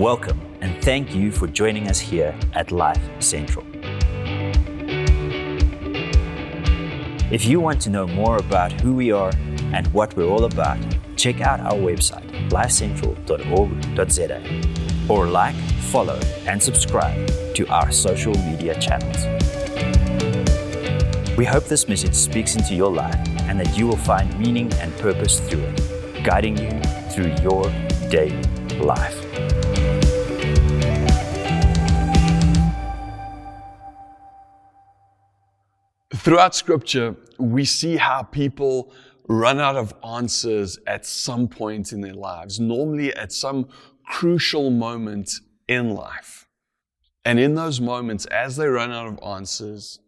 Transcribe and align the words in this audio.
Welcome 0.00 0.40
and 0.62 0.82
thank 0.82 1.14
you 1.14 1.30
for 1.30 1.46
joining 1.46 1.88
us 1.88 2.00
here 2.00 2.34
at 2.54 2.72
Life 2.72 3.02
Central. 3.18 3.66
If 7.30 7.44
you 7.44 7.60
want 7.60 7.82
to 7.82 7.90
know 7.90 8.06
more 8.06 8.38
about 8.38 8.72
who 8.80 8.94
we 8.94 9.12
are 9.12 9.30
and 9.74 9.86
what 9.88 10.16
we're 10.16 10.26
all 10.26 10.46
about, 10.46 10.78
check 11.16 11.42
out 11.42 11.60
our 11.60 11.74
website, 11.74 12.26
lifecentral.org.za, 12.48 15.12
or 15.12 15.26
like, 15.26 15.54
follow, 15.92 16.18
and 16.46 16.62
subscribe 16.62 17.30
to 17.54 17.68
our 17.68 17.92
social 17.92 18.32
media 18.48 18.80
channels. 18.80 19.26
We 21.36 21.44
hope 21.44 21.66
this 21.66 21.90
message 21.90 22.14
speaks 22.14 22.56
into 22.56 22.74
your 22.74 22.90
life 22.90 23.20
and 23.40 23.60
that 23.60 23.76
you 23.76 23.86
will 23.86 23.98
find 23.98 24.34
meaning 24.38 24.72
and 24.80 24.96
purpose 24.96 25.40
through 25.40 25.64
it, 25.64 26.24
guiding 26.24 26.56
you 26.56 26.70
through 27.10 27.34
your 27.42 27.70
daily 28.08 28.40
life. 28.78 29.19
Throughout 36.22 36.54
scripture, 36.54 37.16
we 37.38 37.64
see 37.64 37.96
how 37.96 38.22
people 38.22 38.92
run 39.26 39.58
out 39.58 39.76
of 39.76 39.94
answers 40.06 40.78
at 40.86 41.06
some 41.06 41.48
point 41.48 41.94
in 41.94 42.02
their 42.02 42.12
lives, 42.12 42.60
normally 42.60 43.14
at 43.16 43.32
some 43.32 43.66
crucial 44.04 44.70
moment 44.70 45.32
in 45.66 45.94
life. 45.94 46.46
And 47.24 47.40
in 47.40 47.54
those 47.54 47.80
moments, 47.80 48.26
as 48.26 48.56
they 48.56 48.66
run 48.66 48.92
out 48.92 49.06
of 49.06 49.18
answers, 49.26 49.98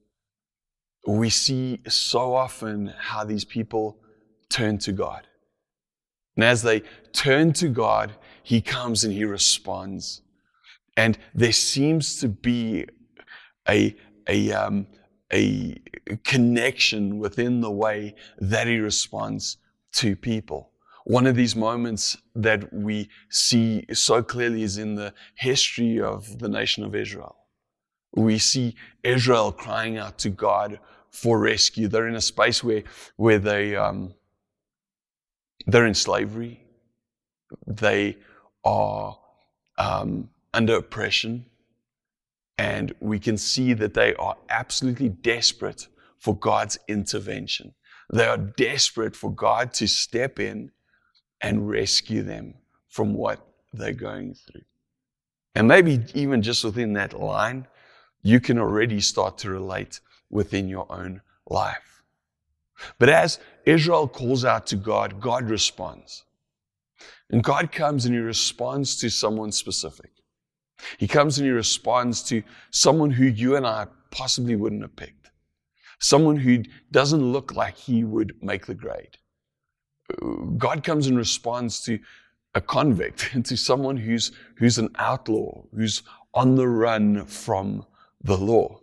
we 1.06 1.30
see 1.30 1.80
so 1.88 2.34
often 2.34 2.92
how 2.98 3.24
these 3.24 3.46
people 3.46 3.98
turn 4.50 4.76
to 4.78 4.92
God. 4.92 5.26
And 6.36 6.44
as 6.44 6.60
they 6.60 6.82
turn 7.14 7.54
to 7.54 7.68
God, 7.68 8.12
He 8.42 8.60
comes 8.60 9.02
and 9.02 9.14
He 9.14 9.24
responds. 9.24 10.20
And 10.94 11.16
there 11.34 11.52
seems 11.52 12.20
to 12.20 12.28
be 12.28 12.84
a, 13.66 13.96
a, 14.28 14.52
um, 14.52 14.86
a 15.32 15.80
connection 16.18 17.18
within 17.18 17.60
the 17.60 17.70
way 17.70 18.14
that 18.38 18.66
he 18.66 18.78
responds 18.78 19.58
to 19.92 20.16
people. 20.16 20.70
One 21.04 21.26
of 21.26 21.34
these 21.34 21.56
moments 21.56 22.16
that 22.34 22.72
we 22.72 23.08
see 23.28 23.84
so 23.92 24.22
clearly 24.22 24.62
is 24.62 24.78
in 24.78 24.94
the 24.94 25.12
history 25.34 26.00
of 26.00 26.38
the 26.38 26.48
nation 26.48 26.84
of 26.84 26.94
Israel. 26.94 27.36
We 28.14 28.38
see 28.38 28.76
Israel 29.02 29.52
crying 29.52 29.98
out 29.98 30.18
to 30.18 30.30
God 30.30 30.78
for 31.10 31.38
rescue. 31.38 31.88
They're 31.88 32.08
in 32.08 32.14
a 32.14 32.20
space 32.20 32.62
where, 32.62 32.84
where 33.16 33.38
they, 33.38 33.74
um, 33.74 34.14
they're 35.66 35.86
in 35.86 35.94
slavery. 35.94 36.62
They 37.66 38.18
are 38.64 39.18
um, 39.78 40.30
under 40.54 40.76
oppression. 40.76 41.46
And 42.58 42.94
we 43.00 43.18
can 43.18 43.36
see 43.36 43.72
that 43.72 43.94
they 43.94 44.14
are 44.14 44.36
absolutely 44.48 45.08
desperate 45.08 45.88
for 46.22 46.36
God's 46.36 46.78
intervention. 46.86 47.74
They 48.12 48.26
are 48.26 48.38
desperate 48.38 49.16
for 49.16 49.32
God 49.32 49.72
to 49.74 49.88
step 49.88 50.38
in 50.38 50.70
and 51.40 51.68
rescue 51.68 52.22
them 52.22 52.54
from 52.88 53.14
what 53.14 53.44
they're 53.72 53.92
going 53.92 54.34
through. 54.34 54.62
And 55.56 55.66
maybe 55.66 56.04
even 56.14 56.40
just 56.40 56.62
within 56.62 56.92
that 56.92 57.12
line, 57.12 57.66
you 58.22 58.38
can 58.38 58.56
already 58.56 59.00
start 59.00 59.36
to 59.38 59.50
relate 59.50 59.98
within 60.30 60.68
your 60.68 60.86
own 60.88 61.22
life. 61.48 62.04
But 63.00 63.08
as 63.08 63.40
Israel 63.66 64.06
calls 64.06 64.44
out 64.44 64.68
to 64.68 64.76
God, 64.76 65.20
God 65.20 65.50
responds. 65.50 66.24
And 67.30 67.42
God 67.42 67.72
comes 67.72 68.04
and 68.04 68.14
He 68.14 68.20
responds 68.20 68.94
to 69.00 69.10
someone 69.10 69.50
specific. 69.50 70.12
He 70.98 71.08
comes 71.08 71.38
and 71.38 71.46
he 71.46 71.52
responds 71.52 72.22
to 72.24 72.42
someone 72.70 73.10
who 73.10 73.24
you 73.24 73.56
and 73.56 73.66
I 73.66 73.86
possibly 74.10 74.56
wouldn't 74.56 74.82
have 74.82 74.96
picked. 74.96 75.21
Someone 76.02 76.36
who 76.36 76.64
doesn't 76.90 77.22
look 77.22 77.54
like 77.54 77.76
he 77.76 78.02
would 78.02 78.34
make 78.42 78.66
the 78.66 78.74
grade. 78.74 79.16
God 80.58 80.82
comes 80.82 81.06
and 81.06 81.16
responds 81.16 81.80
to 81.84 82.00
a 82.54 82.60
convict, 82.60 83.30
to 83.44 83.56
someone 83.56 83.96
who's, 83.96 84.32
who's 84.56 84.78
an 84.78 84.90
outlaw, 84.98 85.62
who's 85.74 86.02
on 86.34 86.56
the 86.56 86.66
run 86.66 87.24
from 87.26 87.86
the 88.24 88.36
law. 88.36 88.80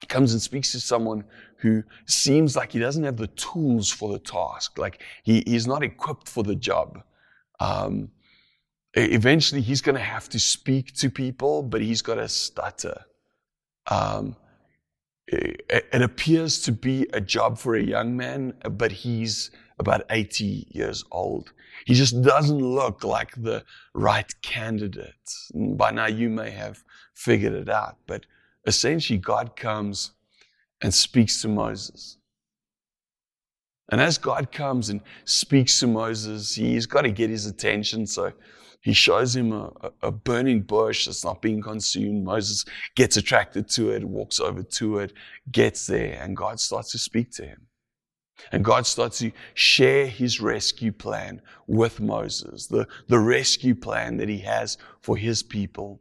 He 0.00 0.08
comes 0.08 0.32
and 0.32 0.42
speaks 0.42 0.72
to 0.72 0.80
someone 0.80 1.24
who 1.58 1.84
seems 2.06 2.56
like 2.56 2.72
he 2.72 2.80
doesn't 2.80 3.04
have 3.04 3.16
the 3.16 3.28
tools 3.28 3.90
for 3.90 4.12
the 4.12 4.18
task, 4.18 4.78
like 4.78 5.02
he, 5.22 5.44
he's 5.46 5.68
not 5.68 5.84
equipped 5.84 6.28
for 6.28 6.42
the 6.42 6.56
job. 6.56 7.02
Um, 7.60 8.10
eventually 8.94 9.60
he's 9.60 9.80
going 9.80 9.96
to 9.96 10.02
have 10.02 10.28
to 10.30 10.40
speak 10.40 10.94
to 10.94 11.10
people, 11.10 11.62
but 11.62 11.80
he's 11.80 12.02
got 12.02 12.16
to 12.16 12.28
stutter. 12.28 13.04
Um, 13.88 14.36
it, 15.28 16.02
appears 16.02 16.60
to 16.62 16.72
be 16.72 17.06
a 17.12 17.20
job 17.20 17.58
for 17.58 17.74
a 17.74 17.82
young 17.82 18.16
man, 18.16 18.54
but 18.70 18.92
he's 18.92 19.50
about 19.78 20.02
80 20.10 20.68
years 20.70 21.04
old. 21.10 21.52
He 21.84 21.94
just 21.94 22.22
doesn't 22.22 22.58
look 22.58 23.04
like 23.04 23.32
the 23.36 23.64
right 23.94 24.32
candidate. 24.42 25.14
By 25.54 25.90
now, 25.90 26.06
you 26.06 26.28
may 26.28 26.50
have 26.50 26.82
figured 27.14 27.52
it 27.52 27.68
out, 27.68 27.96
but 28.06 28.24
essentially, 28.66 29.18
God 29.18 29.56
comes 29.56 30.12
and 30.80 30.92
speaks 30.94 31.42
to 31.42 31.48
Moses. 31.48 32.18
And 33.90 34.00
as 34.00 34.18
God 34.18 34.50
comes 34.50 34.88
and 34.88 35.00
speaks 35.24 35.78
to 35.80 35.86
Moses, 35.86 36.54
he's 36.54 36.86
got 36.86 37.02
to 37.02 37.10
get 37.10 37.30
his 37.30 37.46
attention. 37.46 38.06
So 38.06 38.32
he 38.86 38.92
shows 38.92 39.34
him 39.34 39.50
a, 39.50 39.72
a, 40.00 40.12
burning 40.12 40.62
bush 40.62 41.06
that's 41.06 41.24
not 41.24 41.42
being 41.42 41.60
consumed. 41.60 42.22
Moses 42.22 42.64
gets 42.94 43.16
attracted 43.16 43.68
to 43.70 43.90
it, 43.90 44.04
walks 44.04 44.38
over 44.38 44.62
to 44.62 44.98
it, 44.98 45.12
gets 45.50 45.88
there, 45.88 46.16
and 46.22 46.36
God 46.36 46.60
starts 46.60 46.92
to 46.92 46.98
speak 46.98 47.32
to 47.32 47.44
him. 47.44 47.66
And 48.52 48.64
God 48.64 48.86
starts 48.86 49.18
to 49.18 49.32
share 49.54 50.06
his 50.06 50.40
rescue 50.40 50.92
plan 50.92 51.42
with 51.66 51.98
Moses, 51.98 52.68
the, 52.68 52.86
the 53.08 53.18
rescue 53.18 53.74
plan 53.74 54.18
that 54.18 54.28
he 54.28 54.38
has 54.38 54.78
for 55.00 55.16
his 55.16 55.42
people, 55.42 56.00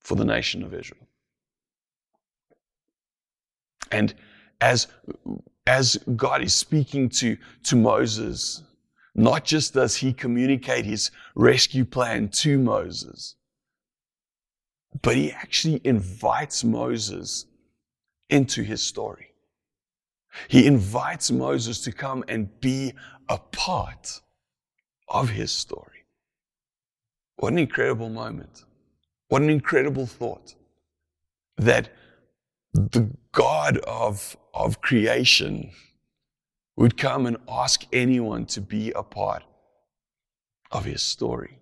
for 0.00 0.16
the 0.16 0.24
nation 0.24 0.64
of 0.64 0.74
Israel. 0.74 1.06
And 3.92 4.14
as, 4.60 4.88
as 5.68 5.96
God 6.16 6.42
is 6.42 6.54
speaking 6.54 7.08
to, 7.20 7.36
to 7.62 7.76
Moses, 7.76 8.64
not 9.22 9.44
just 9.44 9.74
does 9.74 9.96
he 9.96 10.12
communicate 10.12 10.84
his 10.84 11.10
rescue 11.34 11.84
plan 11.84 12.28
to 12.28 12.58
Moses, 12.58 13.36
but 15.02 15.16
he 15.16 15.32
actually 15.32 15.80
invites 15.84 16.64
Moses 16.64 17.46
into 18.28 18.62
his 18.62 18.82
story. 18.82 19.28
He 20.48 20.66
invites 20.66 21.30
Moses 21.30 21.80
to 21.82 21.92
come 21.92 22.24
and 22.28 22.60
be 22.60 22.92
a 23.28 23.38
part 23.38 24.20
of 25.08 25.30
his 25.30 25.50
story. 25.50 26.06
What 27.36 27.52
an 27.52 27.58
incredible 27.58 28.10
moment. 28.10 28.64
What 29.28 29.42
an 29.42 29.50
incredible 29.50 30.06
thought 30.06 30.54
that 31.56 31.90
the 32.72 33.10
God 33.32 33.78
of, 33.78 34.36
of 34.54 34.80
creation 34.80 35.72
would 36.80 36.96
come 36.96 37.26
and 37.26 37.36
ask 37.46 37.84
anyone 37.92 38.46
to 38.46 38.58
be 38.58 38.90
a 38.92 39.02
part 39.02 39.42
of 40.72 40.86
his 40.86 41.02
story. 41.02 41.58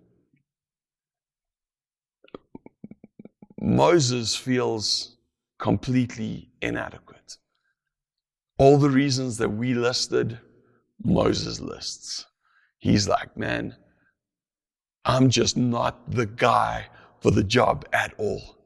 Moses 3.59 4.33
feels 4.33 5.17
completely 5.57 6.47
inadequate. 6.61 7.35
All 8.57 8.77
the 8.77 8.89
reasons 8.89 9.35
that 9.39 9.49
we 9.49 9.73
listed, 9.73 10.39
Moses 11.03 11.59
lists. 11.59 12.25
He's 12.77 13.05
like, 13.09 13.35
man, 13.35 13.75
I'm 15.03 15.29
just 15.29 15.57
not 15.57 16.09
the 16.09 16.27
guy 16.27 16.87
for 17.19 17.31
the 17.31 17.43
job 17.43 17.85
at 17.91 18.13
all. 18.17 18.57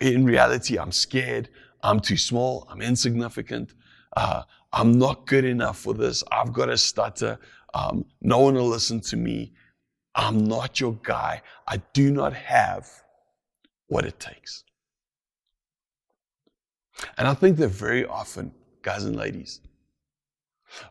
In 0.00 0.24
reality, 0.24 0.80
I'm 0.80 0.90
scared. 0.90 1.48
I'm 1.80 2.00
too 2.00 2.16
small. 2.16 2.66
I'm 2.68 2.82
insignificant. 2.82 3.72
Uh, 4.16 4.42
I'm 4.76 4.98
not 4.98 5.26
good 5.26 5.46
enough 5.46 5.78
for 5.78 5.94
this. 5.94 6.22
I've 6.30 6.52
got 6.52 6.66
to 6.66 6.76
stutter. 6.76 7.38
Um, 7.72 8.04
no 8.20 8.40
one 8.40 8.54
will 8.54 8.68
listen 8.68 9.00
to 9.00 9.16
me. 9.16 9.54
I'm 10.14 10.44
not 10.44 10.80
your 10.80 10.98
guy. 11.02 11.40
I 11.66 11.78
do 11.94 12.12
not 12.12 12.34
have 12.34 12.86
what 13.86 14.04
it 14.04 14.20
takes. 14.20 14.64
And 17.16 17.26
I 17.26 17.32
think 17.32 17.56
that 17.56 17.68
very 17.68 18.04
often, 18.04 18.52
guys 18.82 19.04
and 19.04 19.16
ladies, 19.16 19.62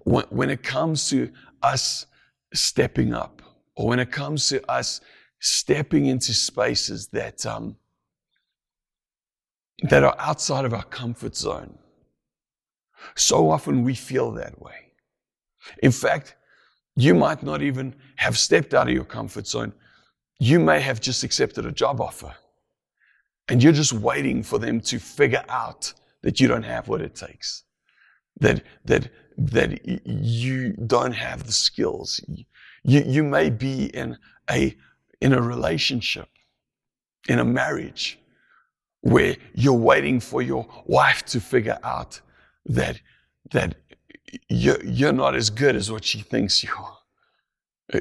when, 0.03 0.25
when 0.31 0.49
it 0.49 0.63
comes 0.63 1.07
to 1.11 1.31
us 1.61 2.07
stepping 2.55 3.13
up, 3.13 3.43
or 3.75 3.87
when 3.87 3.99
it 3.99 4.11
comes 4.11 4.49
to 4.49 4.67
us 4.67 4.99
stepping 5.39 6.07
into 6.07 6.33
spaces 6.33 7.09
that, 7.09 7.45
um, 7.45 7.75
that 9.83 10.03
are 10.03 10.15
outside 10.17 10.65
of 10.65 10.73
our 10.73 10.85
comfort 10.85 11.35
zone, 11.35 11.77
so 13.15 13.49
often 13.49 13.83
we 13.83 13.95
feel 13.95 14.31
that 14.31 14.61
way. 14.61 14.91
In 15.81 15.91
fact, 15.91 16.35
you 16.95 17.13
might 17.13 17.43
not 17.43 17.61
even 17.61 17.95
have 18.15 18.37
stepped 18.37 18.73
out 18.73 18.87
of 18.87 18.93
your 18.93 19.05
comfort 19.05 19.47
zone. 19.47 19.73
you 20.37 20.59
may 20.59 20.81
have 20.81 20.99
just 20.99 21.23
accepted 21.23 21.65
a 21.65 21.71
job 21.71 22.01
offer 22.01 22.35
and 23.47 23.63
you're 23.63 23.73
just 23.73 23.93
waiting 23.93 24.43
for 24.43 24.59
them 24.59 24.81
to 24.81 24.99
figure 24.99 25.43
out 25.49 25.93
that 26.23 26.39
you 26.39 26.47
don't 26.47 26.63
have 26.63 26.87
what 26.87 27.01
it 27.01 27.15
takes, 27.15 27.63
that, 28.39 28.63
that, 28.83 29.09
that 29.37 29.85
you 30.05 30.73
don't 30.73 31.13
have 31.13 31.45
the 31.45 31.51
skills. 31.51 32.19
You, 32.83 33.03
you 33.05 33.23
may 33.23 33.49
be 33.49 33.85
in 33.85 34.17
a, 34.49 34.75
in 35.21 35.33
a 35.33 35.41
relationship, 35.41 36.27
in 37.29 37.39
a 37.39 37.45
marriage, 37.45 38.19
where 39.01 39.37
you're 39.53 39.73
waiting 39.73 40.19
for 40.19 40.41
your 40.41 40.67
wife 40.87 41.23
to 41.25 41.39
figure 41.39 41.77
out 41.83 42.19
that, 42.65 42.99
that 43.51 43.75
you're, 44.49 44.83
you're 44.83 45.13
not 45.13 45.35
as 45.35 45.49
good 45.49 45.75
as 45.75 45.91
what 45.91 46.03
she 46.03 46.19
thinks 46.19 46.63
you 46.63 46.69
are. 46.77 46.97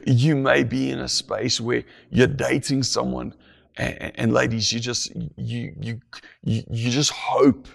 You 0.06 0.34
may 0.34 0.64
be 0.64 0.90
in 0.90 1.00
a 1.00 1.08
space 1.08 1.60
where 1.60 1.84
you're 2.10 2.26
dating 2.26 2.84
someone, 2.84 3.34
and, 3.76 4.12
and 4.14 4.32
ladies, 4.32 4.72
you 4.72 4.80
just 4.80 5.14
you, 5.36 5.74
you 5.78 6.00
you 6.42 6.62
you 6.70 6.90
just 6.90 7.10
hope 7.10 7.68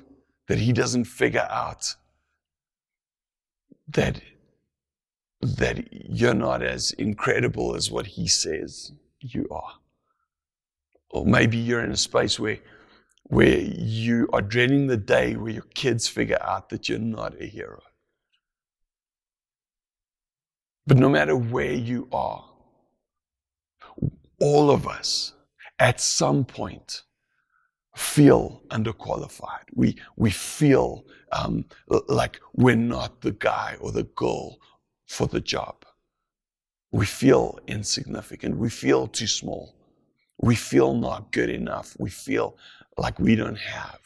that 0.47 0.57
he 0.57 0.73
doesn't 0.73 1.05
figure 1.05 1.47
out 1.51 1.95
that 3.89 4.21
that 5.41 5.87
you're 5.91 6.33
not 6.33 6.63
as 6.63 6.91
incredible 6.93 7.75
as 7.75 7.91
what 7.91 8.07
he 8.07 8.27
says 8.27 8.91
you 9.19 9.47
are. 9.51 9.73
Or 11.11 11.25
maybe 11.25 11.57
you're 11.57 11.83
in 11.83 11.91
a 11.91 11.97
space 11.97 12.39
where 12.39 12.59
where 13.29 13.59
you 13.59 14.27
are 14.33 14.41
dreading 14.41 14.87
the 14.87 14.97
day 14.97 15.35
where 15.35 15.53
your 15.53 15.67
kids 15.75 16.07
figure 16.07 16.41
out 16.41 16.69
that 16.69 16.89
you're 16.89 16.97
not 16.99 17.39
a 17.39 17.45
hero. 17.45 17.81
But 20.87 20.97
no 20.97 21.09
matter 21.09 21.35
where 21.35 21.71
you 21.71 22.07
are, 22.11 22.49
all 24.39 24.71
of 24.71 24.87
us 24.87 25.33
at 25.77 26.01
some 26.01 26.43
point 26.43 27.03
feel 27.95 28.63
underqualified. 28.69 29.65
We, 29.75 29.97
we 30.15 30.31
feel 30.31 31.05
um, 31.31 31.65
like 32.07 32.39
we're 32.55 32.75
not 32.75 33.21
the 33.21 33.33
guy 33.33 33.77
or 33.79 33.91
the 33.91 34.03
girl 34.03 34.57
for 35.07 35.27
the 35.27 35.41
job. 35.41 35.85
We 36.91 37.05
feel 37.05 37.59
insignificant. 37.67 38.57
We 38.57 38.71
feel 38.71 39.07
too 39.07 39.27
small. 39.27 39.75
We 40.41 40.55
feel 40.55 40.95
not 40.95 41.31
good 41.31 41.49
enough. 41.49 41.95
We 41.99 42.09
feel 42.09 42.57
like 42.99 43.19
we 43.19 43.35
don't 43.35 43.57
have 43.57 43.99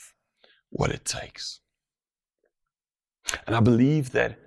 what 0.69 0.91
it 0.91 1.05
takes. 1.05 1.59
And 3.47 3.55
I 3.55 3.59
believe 3.59 4.11
that 4.11 4.39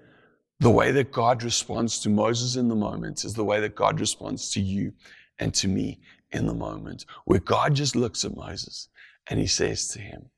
the 0.61 0.71
way 0.71 0.91
that 0.93 1.13
God 1.13 1.43
responds 1.43 2.01
to 2.01 2.09
Moses 2.09 2.57
in 2.57 2.69
the 2.69 2.75
moment 2.75 3.25
is 3.25 3.35
the 3.35 3.45
way 3.45 3.61
that 3.61 3.75
God 3.75 4.01
responds 4.01 4.51
to 4.53 4.61
you 4.61 4.93
and 5.39 5.53
to 5.55 5.69
me 5.69 6.01
in 6.31 6.47
the 6.47 6.55
moment, 6.55 7.05
where 7.25 7.41
God 7.41 7.75
just 7.75 7.95
looks 7.95 8.25
at 8.25 8.37
Moses 8.37 8.89
and 9.29 9.39
he 9.39 9.47
says 9.47 9.89
to 9.89 10.01
him, 10.01 10.31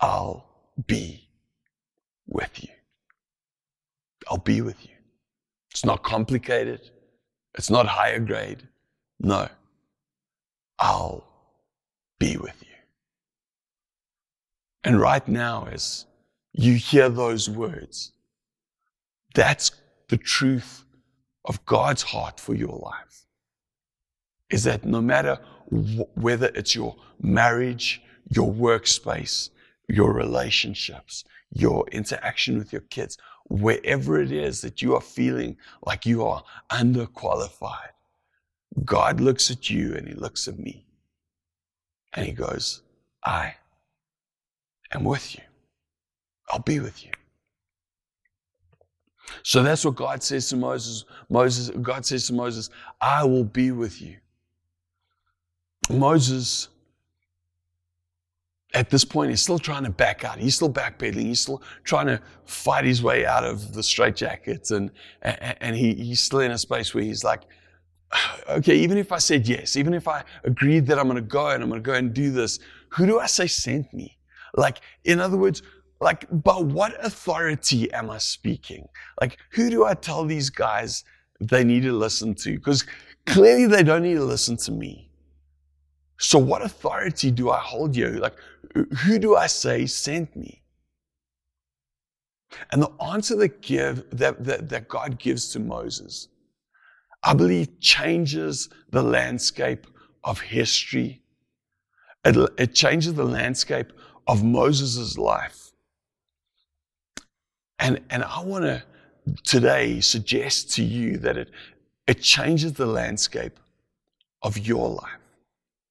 I'll 0.00 0.48
be 0.86 1.28
with 2.26 2.62
you. 2.62 2.70
I'll 4.28 4.38
be 4.38 4.60
with 4.60 4.84
you. 4.84 4.94
It's 5.70 5.84
not 5.84 6.02
complicated. 6.02 6.90
It's 7.54 7.70
not 7.70 7.86
higher 7.86 8.18
grade. 8.18 8.66
No. 9.20 9.48
I'll 10.78 11.24
be 12.18 12.36
with 12.36 12.62
you. 12.62 12.65
And 14.86 15.00
right 15.00 15.26
now, 15.26 15.66
as 15.72 16.06
you 16.52 16.74
hear 16.74 17.08
those 17.08 17.50
words, 17.50 18.12
that's 19.34 19.72
the 20.06 20.16
truth 20.16 20.84
of 21.44 21.66
God's 21.66 22.04
heart 22.04 22.38
for 22.38 22.54
your 22.54 22.78
life. 22.78 23.26
Is 24.48 24.62
that 24.62 24.84
no 24.84 25.00
matter 25.00 25.40
whether 26.14 26.52
it's 26.54 26.76
your 26.76 26.94
marriage, 27.20 28.00
your 28.30 28.52
workspace, 28.52 29.50
your 29.88 30.12
relationships, 30.12 31.24
your 31.52 31.84
interaction 31.88 32.56
with 32.56 32.72
your 32.72 32.82
kids, 32.82 33.18
wherever 33.48 34.20
it 34.20 34.30
is 34.30 34.60
that 34.60 34.82
you 34.82 34.94
are 34.94 35.00
feeling 35.00 35.56
like 35.84 36.06
you 36.06 36.24
are 36.24 36.44
underqualified, 36.70 37.90
God 38.84 39.20
looks 39.20 39.50
at 39.50 39.68
you 39.68 39.96
and 39.96 40.06
He 40.06 40.14
looks 40.14 40.46
at 40.46 40.60
me 40.60 40.86
and 42.12 42.24
He 42.24 42.30
goes, 42.30 42.82
I 43.24 43.56
am 44.92 45.04
with 45.04 45.34
you. 45.34 45.42
I'll 46.50 46.60
be 46.60 46.80
with 46.80 47.04
you. 47.04 47.10
So 49.42 49.62
that's 49.62 49.84
what 49.84 49.96
God 49.96 50.22
says 50.22 50.48
to 50.50 50.56
Moses. 50.56 51.04
Moses, 51.28 51.70
God 51.82 52.06
says 52.06 52.26
to 52.28 52.32
Moses, 52.32 52.70
I 53.00 53.24
will 53.24 53.44
be 53.44 53.72
with 53.72 54.00
you. 54.00 54.16
Moses, 55.90 56.68
at 58.74 58.90
this 58.90 59.04
point, 59.04 59.30
he's 59.30 59.40
still 59.40 59.58
trying 59.58 59.84
to 59.84 59.90
back 59.90 60.24
out. 60.24 60.38
He's 60.38 60.56
still 60.56 60.72
backpedaling. 60.72 61.26
He's 61.26 61.40
still 61.40 61.62
trying 61.84 62.06
to 62.06 62.20
fight 62.44 62.84
his 62.84 63.02
way 63.02 63.26
out 63.26 63.44
of 63.44 63.74
the 63.74 63.80
straitjackets. 63.80 64.70
And, 64.70 64.90
and, 65.22 65.56
and 65.60 65.76
he, 65.76 65.94
he's 65.94 66.22
still 66.22 66.40
in 66.40 66.50
a 66.50 66.58
space 66.58 66.94
where 66.94 67.04
he's 67.04 67.24
like, 67.24 67.42
okay, 68.48 68.76
even 68.76 68.98
if 68.98 69.12
I 69.12 69.18
said 69.18 69.48
yes, 69.48 69.76
even 69.76 69.94
if 69.94 70.08
I 70.08 70.24
agreed 70.44 70.86
that 70.86 70.98
I'm 70.98 71.06
going 71.06 71.16
to 71.16 71.22
go 71.22 71.48
and 71.48 71.62
I'm 71.62 71.68
going 71.68 71.82
to 71.82 71.86
go 71.86 71.94
and 71.94 72.12
do 72.12 72.30
this, 72.30 72.58
who 72.90 73.06
do 73.06 73.18
I 73.18 73.26
say 73.26 73.46
sent 73.46 73.92
me? 73.92 74.16
Like, 74.56 74.80
in 75.04 75.20
other 75.20 75.36
words, 75.36 75.62
like, 76.00 76.26
by 76.30 76.56
what 76.56 77.04
authority 77.04 77.92
am 77.92 78.10
I 78.10 78.18
speaking? 78.18 78.86
Like, 79.20 79.38
who 79.52 79.70
do 79.70 79.84
I 79.84 79.94
tell 79.94 80.24
these 80.24 80.50
guys 80.50 81.04
they 81.40 81.64
need 81.64 81.82
to 81.84 81.92
listen 81.92 82.34
to? 82.36 82.52
Because 82.52 82.84
clearly 83.26 83.66
they 83.66 83.82
don't 83.82 84.02
need 84.02 84.14
to 84.14 84.24
listen 84.24 84.56
to 84.58 84.72
me. 84.72 85.10
So, 86.18 86.38
what 86.38 86.62
authority 86.62 87.30
do 87.30 87.50
I 87.50 87.58
hold 87.58 87.94
you? 87.94 88.08
Like, 88.08 88.36
who 89.04 89.18
do 89.18 89.36
I 89.36 89.46
say 89.46 89.86
sent 89.86 90.34
me? 90.36 90.62
And 92.72 92.82
the 92.82 92.92
answer 93.02 93.36
that, 93.36 93.60
give, 93.60 94.04
that, 94.10 94.42
that, 94.44 94.68
that 94.68 94.88
God 94.88 95.18
gives 95.18 95.48
to 95.50 95.60
Moses, 95.60 96.28
I 97.22 97.34
believe, 97.34 97.80
changes 97.80 98.68
the 98.90 99.02
landscape 99.02 99.86
of 100.24 100.40
history. 100.40 101.22
It, 102.24 102.36
it 102.58 102.74
changes 102.74 103.14
the 103.14 103.24
landscape 103.24 103.92
of 104.26 104.42
Moses' 104.42 105.16
life. 105.16 105.70
And, 107.78 108.00
and 108.10 108.24
I 108.24 108.42
want 108.42 108.64
to 108.64 108.82
today 109.44 110.00
suggest 110.00 110.72
to 110.74 110.82
you 110.82 111.18
that 111.18 111.36
it, 111.36 111.50
it 112.06 112.20
changes 112.20 112.72
the 112.72 112.86
landscape 112.86 113.58
of 114.42 114.58
your 114.58 114.88
life, 114.88 115.20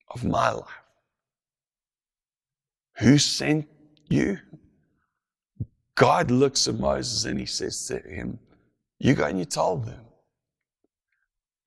of 0.10 0.24
my 0.24 0.52
life. 0.52 0.66
Who 2.98 3.18
sent 3.18 3.68
you? 4.10 4.40
God 5.96 6.32
looks 6.32 6.68
at 6.68 6.76
Moses 6.76 7.26
and 7.26 7.40
he 7.40 7.46
says 7.46 7.88
to 7.88 8.00
him, 8.00 8.40
You 9.00 9.14
go 9.14 9.26
and 9.26 9.40
you 9.40 9.46
told 9.46 9.86
them, 9.86 10.02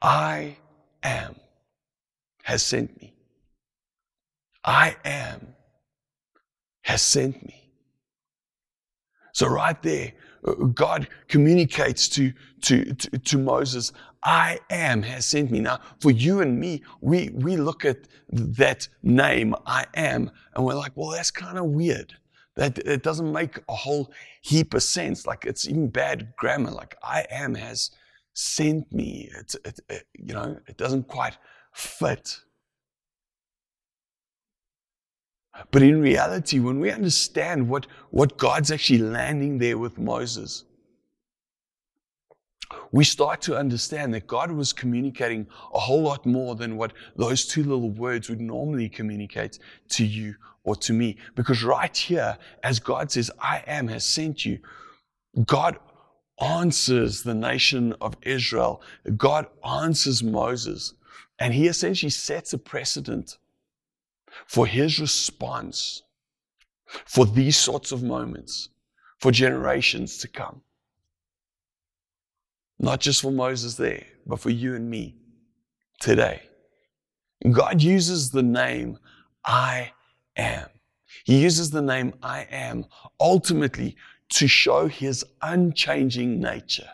I 0.01 0.57
am 1.03 1.37
has 2.49 2.63
sent 2.63 2.99
me. 2.99 3.13
I 4.65 4.97
am 5.05 5.55
has 6.89 7.03
sent 7.03 7.47
me. 7.47 7.71
So, 9.35 9.47
right 9.47 9.81
there, 9.83 10.15
uh, 10.47 10.53
God 10.55 11.07
communicates 11.29 12.09
to, 12.09 12.33
to, 12.63 12.95
to, 12.95 13.19
to, 13.19 13.39
Moses, 13.39 13.93
I 14.23 14.59
am 14.71 15.03
has 15.03 15.27
sent 15.27 15.51
me. 15.51 15.61
Now, 15.61 15.81
for 16.01 16.11
you 16.11 16.41
and 16.41 16.59
me, 16.59 16.83
we, 17.03 17.29
we 17.35 17.59
look 17.59 17.85
at 17.85 18.09
that 18.31 18.89
name, 19.03 19.55
I 19.67 19.85
am, 19.95 20.31
and 20.55 20.65
we're 20.65 20.77
like, 20.77 20.93
well, 20.95 21.11
that's 21.11 21.31
kind 21.31 21.59
of 21.59 21.67
weird. 21.67 22.15
That 22.57 22.79
it 22.79 23.03
doesn't 23.03 23.31
make 23.31 23.61
a 23.69 23.75
whole 23.75 24.11
heap 24.41 24.73
of 24.73 24.83
sense. 24.83 25.27
Like 25.27 25.45
it's 25.45 25.69
even 25.69 25.91
bad 25.91 26.33
grammar. 26.39 26.71
Like 26.71 26.97
I 27.03 27.27
am 27.31 27.55
has 27.55 27.91
sent 28.33 28.91
me. 28.91 29.31
It's, 29.39 29.55
it, 29.57 29.79
it, 29.91 30.05
you 30.15 30.33
know, 30.33 30.59
it 30.67 30.79
doesn't 30.79 31.07
quite 31.07 31.37
fit. 31.75 32.41
But 35.71 35.83
in 35.83 36.01
reality, 36.01 36.59
when 36.59 36.81
we 36.81 36.91
understand 36.91 37.69
what, 37.69 37.87
what 38.11 38.39
God's 38.39 38.71
actually 38.71 39.01
landing 39.01 39.59
there 39.59 39.79
with 39.79 39.99
Moses, 39.99 40.65
we 42.93 43.05
start 43.05 43.41
to 43.43 43.57
understand 43.57 44.15
that 44.15 44.27
God 44.27 44.51
was 44.51 44.73
communicating 44.73 45.47
a 45.73 45.79
whole 45.79 46.03
lot 46.03 46.27
more 46.27 46.55
than 46.55 46.77
what 46.77 46.93
those 47.17 47.47
two 47.47 47.63
little 47.63 47.91
words 47.91 48.29
would 48.29 48.41
normally 48.41 48.89
communicate 48.89 49.59
to 49.91 50.05
you 50.05 50.35
or 50.65 50.77
to 50.77 50.93
me. 50.93 51.17
Because 51.35 51.63
right 51.63 51.97
here, 51.97 52.37
as 52.63 52.79
God 52.79 53.11
says, 53.11 53.31
I 53.41 53.63
am 53.67 53.89
has 53.89 54.05
sent 54.05 54.45
you, 54.45 54.59
God 55.47 55.79
answers 56.41 57.23
the 57.23 57.35
nation 57.35 57.95
of 58.01 58.17
Israel. 58.23 58.83
God 59.17 59.47
answers 59.65 60.23
Moses. 60.23 60.95
And 61.39 61.55
he 61.55 61.69
essentially 61.69 62.11
sets 62.11 62.53
a 62.53 62.59
precedent 62.59 63.39
for 64.47 64.67
his 64.67 64.99
response 64.99 66.03
for 67.05 67.27
these 67.27 67.57
sorts 67.57 67.93
of 67.93 68.03
moments 68.03 68.71
for 69.19 69.31
generations 69.31 70.19
to 70.19 70.29
come. 70.29 70.63
Not 72.79 73.01
just 73.01 73.21
for 73.21 73.33
Moses 73.33 73.75
there, 73.75 74.05
but 74.27 74.41
for 74.41 74.51
you 74.51 74.75
and 74.75 74.89
me 74.89 75.17
today. 76.01 76.43
God 77.51 77.83
uses 77.83 78.31
the 78.31 78.43
name 78.43 78.99
I 79.45 79.93
am. 80.37 80.69
He 81.25 81.43
uses 81.43 81.71
the 81.71 81.83
name 81.83 82.15
I 82.23 82.47
am 82.51 82.87
ultimately 83.21 83.97
to 84.31 84.47
show 84.47 84.87
his 84.87 85.25
unchanging 85.43 86.41
nature. 86.41 86.89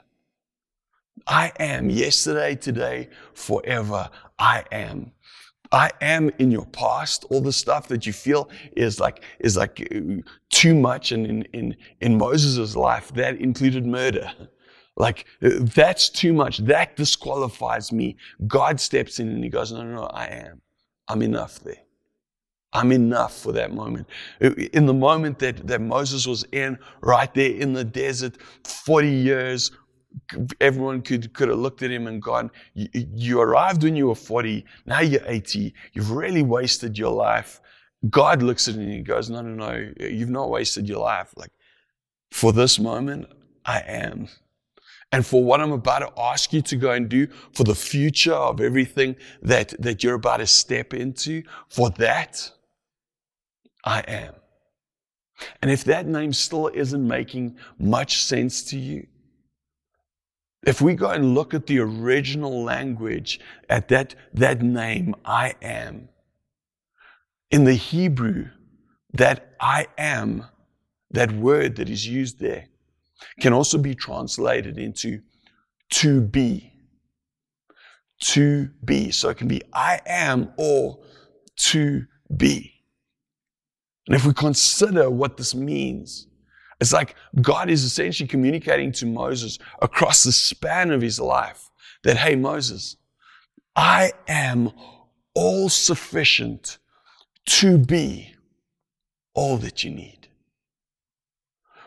I 1.26 1.52
am 1.58 1.90
yesterday, 1.90 2.54
today, 2.54 3.08
forever. 3.34 4.10
I 4.38 4.64
am. 4.70 5.12
I 5.74 5.90
am 6.00 6.30
in 6.38 6.52
your 6.52 6.66
past, 6.66 7.24
all 7.30 7.40
the 7.40 7.52
stuff 7.52 7.88
that 7.88 8.06
you 8.06 8.12
feel 8.12 8.48
is 8.76 9.00
like 9.00 9.24
is 9.40 9.56
like 9.56 9.88
uh, 9.92 10.22
too 10.50 10.74
much. 10.74 11.10
And 11.10 11.26
in 11.26 11.42
in 11.52 11.76
in 12.00 12.16
Moses' 12.16 12.76
life, 12.76 13.12
that 13.14 13.36
included 13.38 13.84
murder. 13.84 14.32
Like 14.96 15.26
uh, 15.42 15.50
that's 15.74 16.08
too 16.08 16.32
much. 16.32 16.58
That 16.58 16.94
disqualifies 16.94 17.90
me. 17.90 18.16
God 18.46 18.78
steps 18.78 19.18
in 19.18 19.28
and 19.28 19.42
he 19.42 19.50
goes, 19.50 19.72
No, 19.72 19.82
no, 19.82 19.94
no, 19.96 20.04
I 20.04 20.26
am. 20.26 20.62
I'm 21.08 21.22
enough 21.22 21.58
there. 21.58 21.82
I'm 22.72 22.92
enough 22.92 23.36
for 23.36 23.52
that 23.52 23.72
moment. 23.72 24.06
In 24.40 24.86
the 24.86 24.94
moment 24.94 25.38
that, 25.40 25.66
that 25.66 25.80
Moses 25.80 26.26
was 26.26 26.44
in, 26.50 26.76
right 27.02 27.32
there 27.32 27.52
in 27.52 27.72
the 27.72 27.84
desert, 27.84 28.36
40 28.64 29.08
years, 29.08 29.70
everyone 30.60 31.02
could, 31.02 31.32
could 31.32 31.48
have 31.48 31.58
looked 31.58 31.82
at 31.82 31.90
him 31.90 32.06
and 32.06 32.22
gone, 32.22 32.50
you, 32.74 33.40
arrived 33.40 33.82
when 33.82 33.96
you 33.96 34.08
were 34.08 34.14
40, 34.14 34.64
now 34.86 35.00
you're 35.00 35.26
80, 35.26 35.74
you've 35.92 36.10
really 36.10 36.42
wasted 36.42 36.96
your 36.98 37.12
life. 37.12 37.60
God 38.10 38.42
looks 38.42 38.68
at 38.68 38.74
him 38.74 38.82
and 38.82 38.92
he 38.92 39.00
goes, 39.00 39.30
No, 39.30 39.40
no, 39.40 39.54
no, 39.54 39.92
you've 40.00 40.30
not 40.30 40.50
wasted 40.50 40.88
your 40.88 40.98
life. 40.98 41.32
Like, 41.36 41.50
for 42.30 42.52
this 42.52 42.78
moment, 42.78 43.26
I 43.64 43.80
am. 43.80 44.28
And 45.12 45.24
for 45.24 45.44
what 45.44 45.60
I'm 45.60 45.72
about 45.72 46.00
to 46.00 46.20
ask 46.20 46.52
you 46.52 46.60
to 46.62 46.76
go 46.76 46.90
and 46.90 47.08
do, 47.08 47.28
for 47.52 47.62
the 47.64 47.74
future 47.74 48.34
of 48.34 48.60
everything 48.60 49.14
that, 49.42 49.72
that 49.78 50.02
you're 50.02 50.16
about 50.16 50.38
to 50.38 50.46
step 50.46 50.92
into, 50.92 51.44
for 51.68 51.90
that, 51.90 52.50
I 53.84 54.00
am. 54.00 54.34
And 55.62 55.70
if 55.70 55.84
that 55.84 56.06
name 56.06 56.32
still 56.32 56.68
isn't 56.68 57.06
making 57.06 57.56
much 57.78 58.22
sense 58.22 58.62
to 58.64 58.78
you, 58.78 59.06
if 60.66 60.80
we 60.80 60.94
go 60.94 61.10
and 61.10 61.34
look 61.34 61.54
at 61.54 61.66
the 61.66 61.78
original 61.78 62.62
language 62.62 63.40
at 63.68 63.88
that, 63.88 64.14
that 64.32 64.62
name, 64.62 65.14
I 65.24 65.54
am, 65.62 66.08
in 67.50 67.64
the 67.64 67.74
Hebrew, 67.74 68.48
that 69.12 69.54
I 69.60 69.86
am, 69.96 70.44
that 71.10 71.32
word 71.32 71.76
that 71.76 71.88
is 71.88 72.06
used 72.06 72.40
there, 72.40 72.68
can 73.40 73.52
also 73.52 73.78
be 73.78 73.94
translated 73.94 74.78
into 74.78 75.20
to 75.90 76.20
be. 76.20 76.72
To 78.22 78.70
be. 78.84 79.10
So 79.10 79.28
it 79.28 79.36
can 79.36 79.48
be 79.48 79.62
I 79.72 80.00
am 80.06 80.52
or 80.56 80.98
to 81.56 82.06
be. 82.36 82.74
And 84.06 84.16
if 84.16 84.26
we 84.26 84.34
consider 84.34 85.08
what 85.10 85.36
this 85.36 85.54
means, 85.54 86.26
it's 86.84 86.92
like 86.92 87.16
God 87.40 87.70
is 87.70 87.82
essentially 87.82 88.28
communicating 88.28 88.92
to 88.92 89.06
Moses 89.06 89.58
across 89.80 90.22
the 90.22 90.32
span 90.32 90.90
of 90.90 91.00
his 91.00 91.18
life 91.18 91.70
that, 92.02 92.18
hey, 92.18 92.36
Moses, 92.36 92.96
I 93.74 94.12
am 94.28 94.70
all 95.34 95.70
sufficient 95.70 96.76
to 97.46 97.78
be 97.78 98.34
all 99.32 99.56
that 99.56 99.82
you 99.82 99.92
need. 99.92 100.28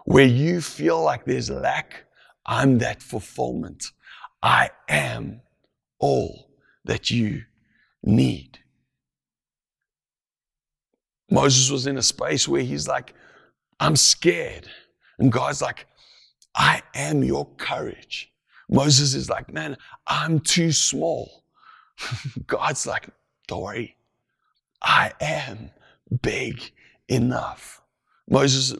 Where 0.05 0.25
you 0.25 0.61
feel 0.61 0.99
like 0.99 1.25
there's 1.25 1.51
lack, 1.51 2.05
I'm 2.47 2.79
that 2.79 3.03
fulfillment. 3.03 3.91
I 4.41 4.71
am 4.89 5.41
all 5.99 6.49
that 6.85 7.11
you 7.11 7.43
need. 8.01 8.57
Moses 11.29 11.69
was 11.69 11.85
in 11.85 11.97
a 11.97 12.01
space 12.01 12.47
where 12.47 12.63
he's 12.63 12.87
like, 12.87 13.13
I'm 13.79 13.95
scared. 13.95 14.67
And 15.19 15.31
God's 15.31 15.61
like, 15.61 15.87
I 16.55 16.81
am 16.93 17.23
your 17.23 17.47
courage. 17.57 18.31
Moses 18.69 19.13
is 19.13 19.29
like, 19.29 19.53
man, 19.53 19.77
I'm 20.05 20.39
too 20.39 20.71
small. 20.71 21.43
God's 22.47 22.85
like, 22.85 23.09
don't 23.47 23.61
worry. 23.61 23.95
I 24.81 25.13
am 25.21 25.71
big 26.21 26.71
enough. 27.07 27.81
Moses 28.29 28.75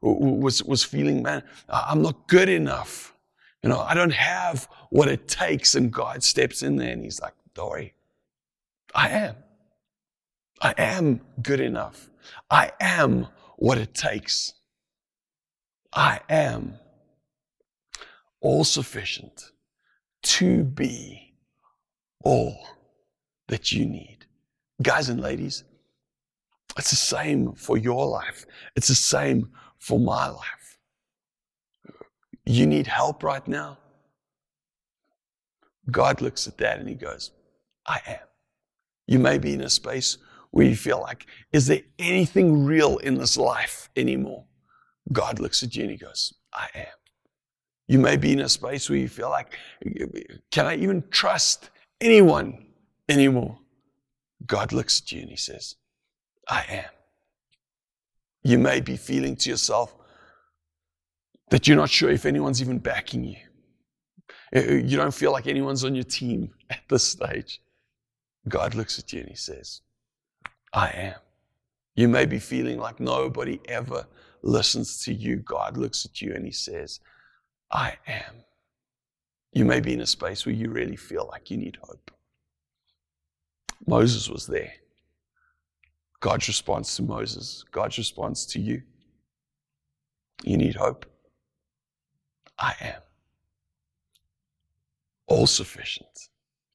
was, 0.00 0.62
was 0.62 0.84
feeling, 0.84 1.22
man, 1.22 1.42
I'm 1.68 2.02
not 2.02 2.28
good 2.28 2.48
enough. 2.48 3.14
You 3.62 3.70
know, 3.70 3.80
I 3.80 3.94
don't 3.94 4.12
have 4.12 4.68
what 4.90 5.08
it 5.08 5.26
takes. 5.26 5.74
And 5.74 5.92
God 5.92 6.22
steps 6.22 6.62
in 6.62 6.76
there 6.76 6.92
and 6.92 7.02
he's 7.02 7.20
like, 7.20 7.34
don't 7.54 7.70
worry. 7.70 7.94
I 8.94 9.08
am. 9.08 9.34
I 10.62 10.74
am 10.78 11.20
good 11.42 11.60
enough. 11.60 12.08
I 12.50 12.72
am 12.80 13.26
what 13.56 13.78
it 13.78 13.92
takes. 13.92 14.54
I 15.92 16.20
am 16.28 16.74
all 18.40 18.64
sufficient 18.64 19.52
to 20.22 20.64
be 20.64 21.34
all 22.24 22.56
that 23.48 23.72
you 23.72 23.86
need. 23.86 24.26
Guys 24.82 25.08
and 25.08 25.20
ladies, 25.20 25.64
it's 26.76 26.90
the 26.90 26.96
same 26.96 27.54
for 27.54 27.78
your 27.78 28.06
life. 28.06 28.44
It's 28.74 28.88
the 28.88 28.94
same 28.94 29.50
for 29.78 29.98
my 29.98 30.28
life. 30.28 30.78
You 32.44 32.66
need 32.66 32.86
help 32.86 33.22
right 33.22 33.46
now. 33.48 33.78
God 35.90 36.20
looks 36.20 36.46
at 36.46 36.58
that 36.58 36.78
and 36.78 36.88
he 36.88 36.94
goes, 36.94 37.30
I 37.86 38.00
am. 38.06 38.18
You 39.06 39.18
may 39.18 39.38
be 39.38 39.54
in 39.54 39.60
a 39.60 39.70
space 39.70 40.18
where 40.50 40.66
you 40.66 40.76
feel 40.76 41.00
like, 41.00 41.26
is 41.52 41.66
there 41.66 41.82
anything 41.98 42.64
real 42.64 42.98
in 42.98 43.18
this 43.18 43.36
life 43.36 43.88
anymore? 43.96 44.44
God 45.12 45.38
looks 45.38 45.62
at 45.62 45.74
you 45.76 45.82
and 45.82 45.90
he 45.90 45.96
goes, 45.96 46.34
I 46.52 46.68
am. 46.74 46.86
You 47.88 47.98
may 47.98 48.16
be 48.16 48.32
in 48.32 48.40
a 48.40 48.48
space 48.48 48.90
where 48.90 48.98
you 48.98 49.08
feel 49.08 49.30
like, 49.30 49.52
can 50.50 50.66
I 50.66 50.76
even 50.76 51.04
trust 51.10 51.70
anyone 52.00 52.66
anymore? 53.08 53.58
God 54.44 54.72
looks 54.72 55.00
at 55.00 55.12
you 55.12 55.20
and 55.20 55.30
he 55.30 55.36
says, 55.36 55.76
I 56.48 56.64
am. 56.68 56.90
You 58.42 58.58
may 58.58 58.80
be 58.80 58.96
feeling 58.96 59.36
to 59.36 59.50
yourself 59.50 59.94
that 61.50 61.66
you're 61.66 61.76
not 61.76 61.90
sure 61.90 62.10
if 62.10 62.26
anyone's 62.26 62.60
even 62.60 62.78
backing 62.78 63.24
you. 63.24 63.36
Uh, 64.54 64.58
uh, 64.58 64.72
you 64.74 64.96
don't 64.96 65.14
feel 65.14 65.32
like 65.32 65.46
anyone's 65.46 65.84
on 65.84 65.94
your 65.94 66.04
team 66.04 66.50
at 66.70 66.80
this 66.88 67.04
stage. 67.04 67.60
God 68.48 68.74
looks 68.74 68.98
at 68.98 69.12
you 69.12 69.20
and 69.20 69.28
he 69.28 69.36
says, 69.36 69.80
I 70.72 70.90
am. 70.90 71.14
You 71.94 72.08
may 72.08 72.26
be 72.26 72.38
feeling 72.38 72.78
like 72.78 73.00
nobody 73.00 73.58
ever 73.68 74.06
listens 74.42 75.02
to 75.04 75.12
you. 75.12 75.36
God 75.36 75.76
looks 75.76 76.04
at 76.04 76.20
you 76.20 76.34
and 76.34 76.44
he 76.44 76.52
says, 76.52 77.00
I 77.70 77.94
am. 78.06 78.44
You 79.52 79.64
may 79.64 79.80
be 79.80 79.94
in 79.94 80.00
a 80.00 80.06
space 80.06 80.44
where 80.44 80.54
you 80.54 80.70
really 80.70 80.96
feel 80.96 81.28
like 81.30 81.50
you 81.50 81.56
need 81.56 81.78
hope. 81.82 82.10
Moses 83.86 84.28
was 84.28 84.46
there. 84.46 84.72
God's 86.20 86.48
response 86.48 86.96
to 86.96 87.02
Moses, 87.02 87.64
God's 87.70 87.98
response 87.98 88.46
to 88.46 88.60
you. 88.60 88.82
You 90.42 90.56
need 90.56 90.74
hope. 90.74 91.06
I 92.58 92.74
am 92.80 93.02
all 95.26 95.46
sufficient 95.46 96.28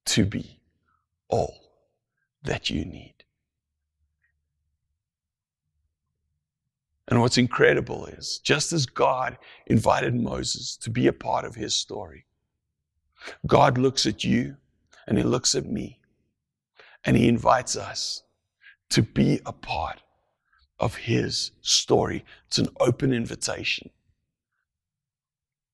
to 0.05 0.25
be 0.25 0.59
all 1.29 1.55
that 2.43 2.69
you 2.69 2.85
need. 2.85 3.20
And 7.11 7.19
what's 7.19 7.37
incredible 7.37 8.05
is 8.05 8.39
just 8.39 8.71
as 8.71 8.85
God 8.85 9.37
invited 9.67 10.15
Moses 10.15 10.77
to 10.77 10.89
be 10.89 11.07
a 11.07 11.13
part 11.13 11.43
of 11.43 11.55
his 11.55 11.75
story, 11.75 12.25
God 13.45 13.77
looks 13.77 14.05
at 14.05 14.23
you 14.23 14.55
and 15.05 15.17
he 15.17 15.23
looks 15.25 15.53
at 15.53 15.65
me 15.65 15.99
and 17.03 17.17
he 17.17 17.27
invites 17.27 17.75
us 17.75 18.23
to 18.91 19.01
be 19.01 19.41
a 19.45 19.51
part 19.51 20.01
of 20.79 20.95
his 20.95 21.51
story. 21.59 22.23
It's 22.47 22.59
an 22.59 22.69
open 22.79 23.11
invitation 23.11 23.89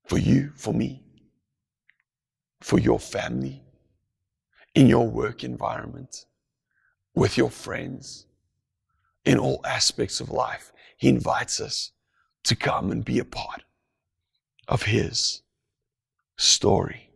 for 0.08 0.18
you, 0.18 0.54
for 0.56 0.74
me, 0.74 1.04
for 2.62 2.80
your 2.80 3.00
family, 3.00 3.62
in 4.74 4.88
your 4.88 5.08
work 5.08 5.44
environment, 5.44 6.26
with 7.14 7.38
your 7.38 7.52
friends, 7.52 8.26
in 9.24 9.38
all 9.38 9.62
aspects 9.66 10.20
of 10.20 10.32
life. 10.32 10.72
He 10.98 11.10
invites 11.10 11.62
us 11.62 11.92
to 12.44 12.56
come 12.56 12.92
and 12.92 13.06
be 13.06 13.20
a 13.20 13.26
part 13.26 13.64
of 14.68 14.84
His 14.84 15.42
story. 16.38 17.12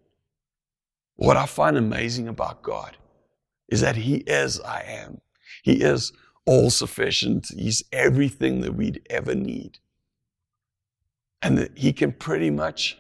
What 1.15 1.37
I 1.37 1.45
find 1.45 1.77
amazing 1.77 2.27
about 2.27 2.63
God 2.63 2.97
is 3.67 3.81
that 3.81 3.97
He 3.97 4.17
is 4.17 4.59
I 4.61 4.83
am. 4.87 5.21
He 5.63 5.81
is 5.81 6.13
all 6.45 6.69
sufficient. 6.69 7.47
He's 7.55 7.83
everything 7.91 8.61
that 8.61 8.75
we'd 8.75 9.01
ever 9.09 9.35
need. 9.35 9.79
And 11.41 11.57
that 11.57 11.77
He 11.77 11.93
can 11.93 12.11
pretty 12.11 12.49
much 12.49 12.97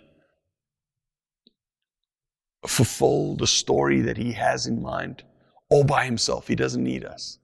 fulfill 2.67 3.35
the 3.35 3.47
story 3.47 4.01
that 4.01 4.17
He 4.17 4.33
has 4.33 4.67
in 4.67 4.81
mind 4.81 5.23
all 5.71 5.85
by 5.85 6.05
himself. 6.05 6.47
He 6.47 6.55
doesn't 6.55 6.83
need 6.83 7.03
us. 7.03 7.39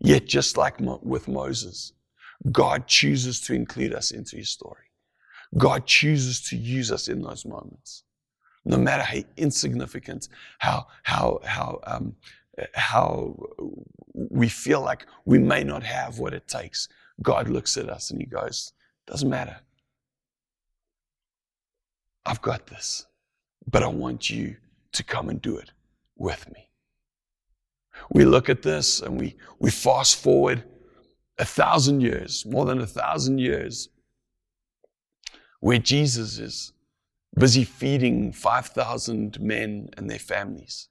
Yet, 0.00 0.26
just 0.26 0.56
like 0.56 0.76
with 0.78 1.28
Moses, 1.28 1.92
God 2.50 2.86
chooses 2.86 3.40
to 3.42 3.54
include 3.54 3.94
us 3.94 4.10
into 4.10 4.36
his 4.36 4.50
story. 4.50 4.84
God 5.56 5.86
chooses 5.86 6.40
to 6.48 6.56
use 6.56 6.90
us 6.90 7.08
in 7.08 7.22
those 7.22 7.44
moments. 7.44 8.02
No 8.64 8.76
matter 8.76 9.02
how 9.02 9.18
insignificant, 9.36 10.28
how, 10.58 10.86
how, 11.02 11.40
how, 11.44 11.80
um, 11.84 12.16
how 12.74 13.36
we 14.14 14.48
feel 14.48 14.80
like 14.80 15.06
we 15.24 15.38
may 15.38 15.64
not 15.64 15.82
have 15.82 16.18
what 16.18 16.34
it 16.34 16.48
takes, 16.48 16.88
God 17.22 17.48
looks 17.48 17.76
at 17.76 17.88
us 17.88 18.10
and 18.10 18.20
he 18.20 18.26
goes, 18.26 18.72
Doesn't 19.06 19.28
matter. 19.28 19.56
I've 22.26 22.42
got 22.42 22.66
this, 22.66 23.06
but 23.70 23.82
I 23.82 23.88
want 23.88 24.30
you 24.30 24.56
to 24.92 25.02
come 25.02 25.28
and 25.28 25.42
do 25.42 25.58
it 25.58 25.72
with 26.16 26.50
me. 26.52 26.70
We 28.10 28.24
look 28.24 28.48
at 28.48 28.62
this 28.62 29.00
and 29.00 29.20
we, 29.20 29.36
we 29.58 29.70
fast 29.70 30.16
forward 30.16 30.64
a 31.38 31.44
thousand 31.44 32.00
years, 32.00 32.46
more 32.46 32.64
than 32.64 32.80
a 32.80 32.86
thousand 32.86 33.38
years, 33.38 33.88
where 35.60 35.78
Jesus 35.78 36.38
is 36.38 36.72
busy 37.38 37.64
feeding 37.64 38.32
5,000 38.32 39.40
men 39.40 39.88
and 39.96 40.08
their 40.08 40.18
families. 40.18 40.88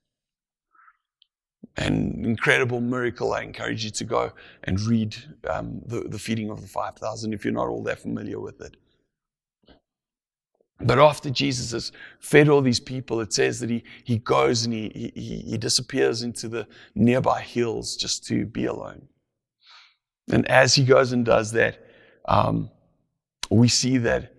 An 1.77 2.23
incredible 2.25 2.81
miracle. 2.81 3.33
I 3.33 3.41
encourage 3.41 3.85
you 3.85 3.91
to 3.91 4.03
go 4.03 4.33
and 4.63 4.79
read 4.81 5.15
um, 5.49 5.81
the, 5.85 6.01
the 6.01 6.19
feeding 6.19 6.49
of 6.49 6.61
the 6.61 6.67
5,000 6.67 7.33
if 7.33 7.45
you're 7.45 7.53
not 7.53 7.67
all 7.67 7.83
that 7.83 7.99
familiar 7.99 8.39
with 8.39 8.61
it. 8.61 8.75
But 10.81 10.99
after 10.99 11.29
Jesus 11.29 11.71
has 11.71 11.91
fed 12.19 12.49
all 12.49 12.61
these 12.61 12.79
people, 12.79 13.21
it 13.21 13.31
says 13.31 13.59
that 13.61 13.69
he, 13.69 13.83
he 14.03 14.17
goes 14.17 14.65
and 14.65 14.73
he, 14.73 15.11
he, 15.15 15.51
he 15.51 15.57
disappears 15.57 16.23
into 16.23 16.49
the 16.49 16.67
nearby 16.93 17.41
hills 17.41 17.95
just 17.95 18.25
to 18.27 18.45
be 18.45 18.65
alone. 18.65 19.07
And 20.31 20.47
as 20.49 20.75
he 20.75 20.83
goes 20.83 21.11
and 21.11 21.25
does 21.25 21.51
that, 21.51 21.85
um, 22.25 22.69
we 23.49 23.67
see 23.67 23.97
that 23.99 24.33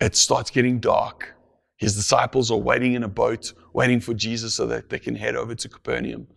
it 0.00 0.14
starts 0.14 0.50
getting 0.50 0.78
dark. 0.78 1.34
His 1.76 1.94
disciples 1.94 2.50
are 2.50 2.58
waiting 2.58 2.94
in 2.94 3.02
a 3.02 3.08
boat, 3.08 3.52
waiting 3.72 4.00
for 4.00 4.14
Jesus 4.14 4.54
so 4.54 4.66
that 4.66 4.90
they 4.90 4.98
can 4.98 5.14
head 5.14 5.36
over 5.36 5.54
to 5.54 5.68
Capernaum. 5.68 6.28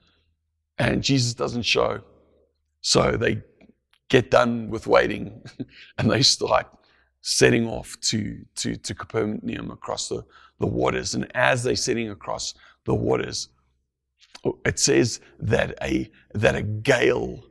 And 0.77 1.03
Jesus 1.03 1.33
doesn't 1.33 1.63
show. 1.63 2.01
So 2.81 3.11
they 3.11 3.43
get 4.09 4.31
done 4.31 4.69
with 4.69 4.87
waiting 4.87 5.43
and 5.97 6.09
they 6.09 6.21
start 6.23 6.67
setting 7.21 7.67
off 7.67 7.99
to, 8.01 8.43
to, 8.55 8.75
to 8.75 8.95
Capernaum 8.95 9.69
across 9.69 10.09
the, 10.09 10.25
the 10.59 10.67
waters. 10.67 11.13
And 11.13 11.31
as 11.35 11.63
they're 11.63 11.75
setting 11.75 12.09
across 12.09 12.55
the 12.85 12.95
waters, 12.95 13.49
it 14.65 14.79
says 14.79 15.21
that 15.39 15.77
a, 15.83 16.09
that 16.33 16.55
a 16.55 16.63
gale 16.63 17.43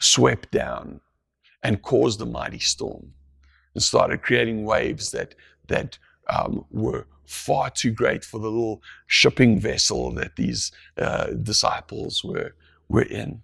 swept 0.00 0.50
down 0.50 1.00
and 1.62 1.82
caused 1.82 2.20
a 2.20 2.26
mighty 2.26 2.58
storm 2.58 3.12
and 3.74 3.82
started 3.82 4.22
creating 4.22 4.64
waves 4.64 5.10
that, 5.10 5.34
that 5.68 5.98
um, 6.28 6.64
were 6.70 7.06
far 7.26 7.70
too 7.70 7.92
great 7.92 8.24
for 8.24 8.40
the 8.40 8.48
little 8.48 8.82
shipping 9.06 9.60
vessel 9.60 10.12
that 10.12 10.36
these 10.36 10.72
uh, 10.96 11.26
disciples 11.42 12.24
were, 12.24 12.54
were 12.88 13.02
in. 13.02 13.42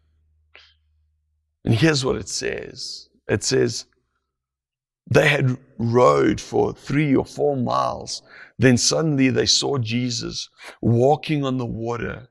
And 1.65 1.75
here's 1.75 2.05
what 2.05 2.17
it 2.17 2.29
says 2.29 3.09
it 3.29 3.43
says, 3.43 3.87
they 5.09 5.29
had 5.29 5.57
rowed 5.79 6.41
for 6.41 6.73
three 6.73 7.15
or 7.15 7.25
four 7.25 7.57
miles. 7.57 8.23
Then 8.59 8.77
suddenly 8.77 9.31
they 9.31 9.47
saw 9.47 9.79
Jesus 9.79 10.49
walking 10.81 11.45
on 11.45 11.59
the 11.59 11.67
water 11.67 12.29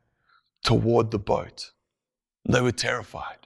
toward 0.64 1.12
the 1.12 1.20
boat. 1.20 1.72
They 2.48 2.62
were 2.62 2.72
terrified. 2.72 3.45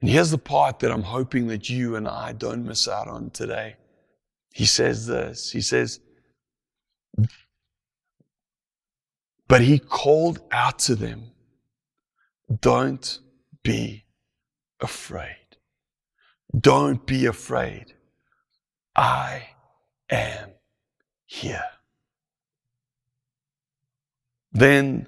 And 0.00 0.10
here's 0.10 0.30
the 0.30 0.38
part 0.38 0.78
that 0.80 0.92
I'm 0.92 1.02
hoping 1.02 1.48
that 1.48 1.68
you 1.68 1.96
and 1.96 2.06
I 2.06 2.32
don't 2.32 2.64
miss 2.64 2.86
out 2.86 3.08
on 3.08 3.30
today. 3.30 3.76
He 4.52 4.64
says 4.64 5.06
this 5.06 5.50
He 5.50 5.60
says, 5.60 6.00
But 9.48 9.62
he 9.62 9.78
called 9.78 10.40
out 10.52 10.78
to 10.80 10.94
them, 10.94 11.30
Don't 12.60 13.18
be 13.62 14.04
afraid. 14.80 15.36
Don't 16.58 17.04
be 17.04 17.26
afraid. 17.26 17.94
I 18.94 19.48
am 20.10 20.50
here. 21.26 21.62
Then 24.52 25.06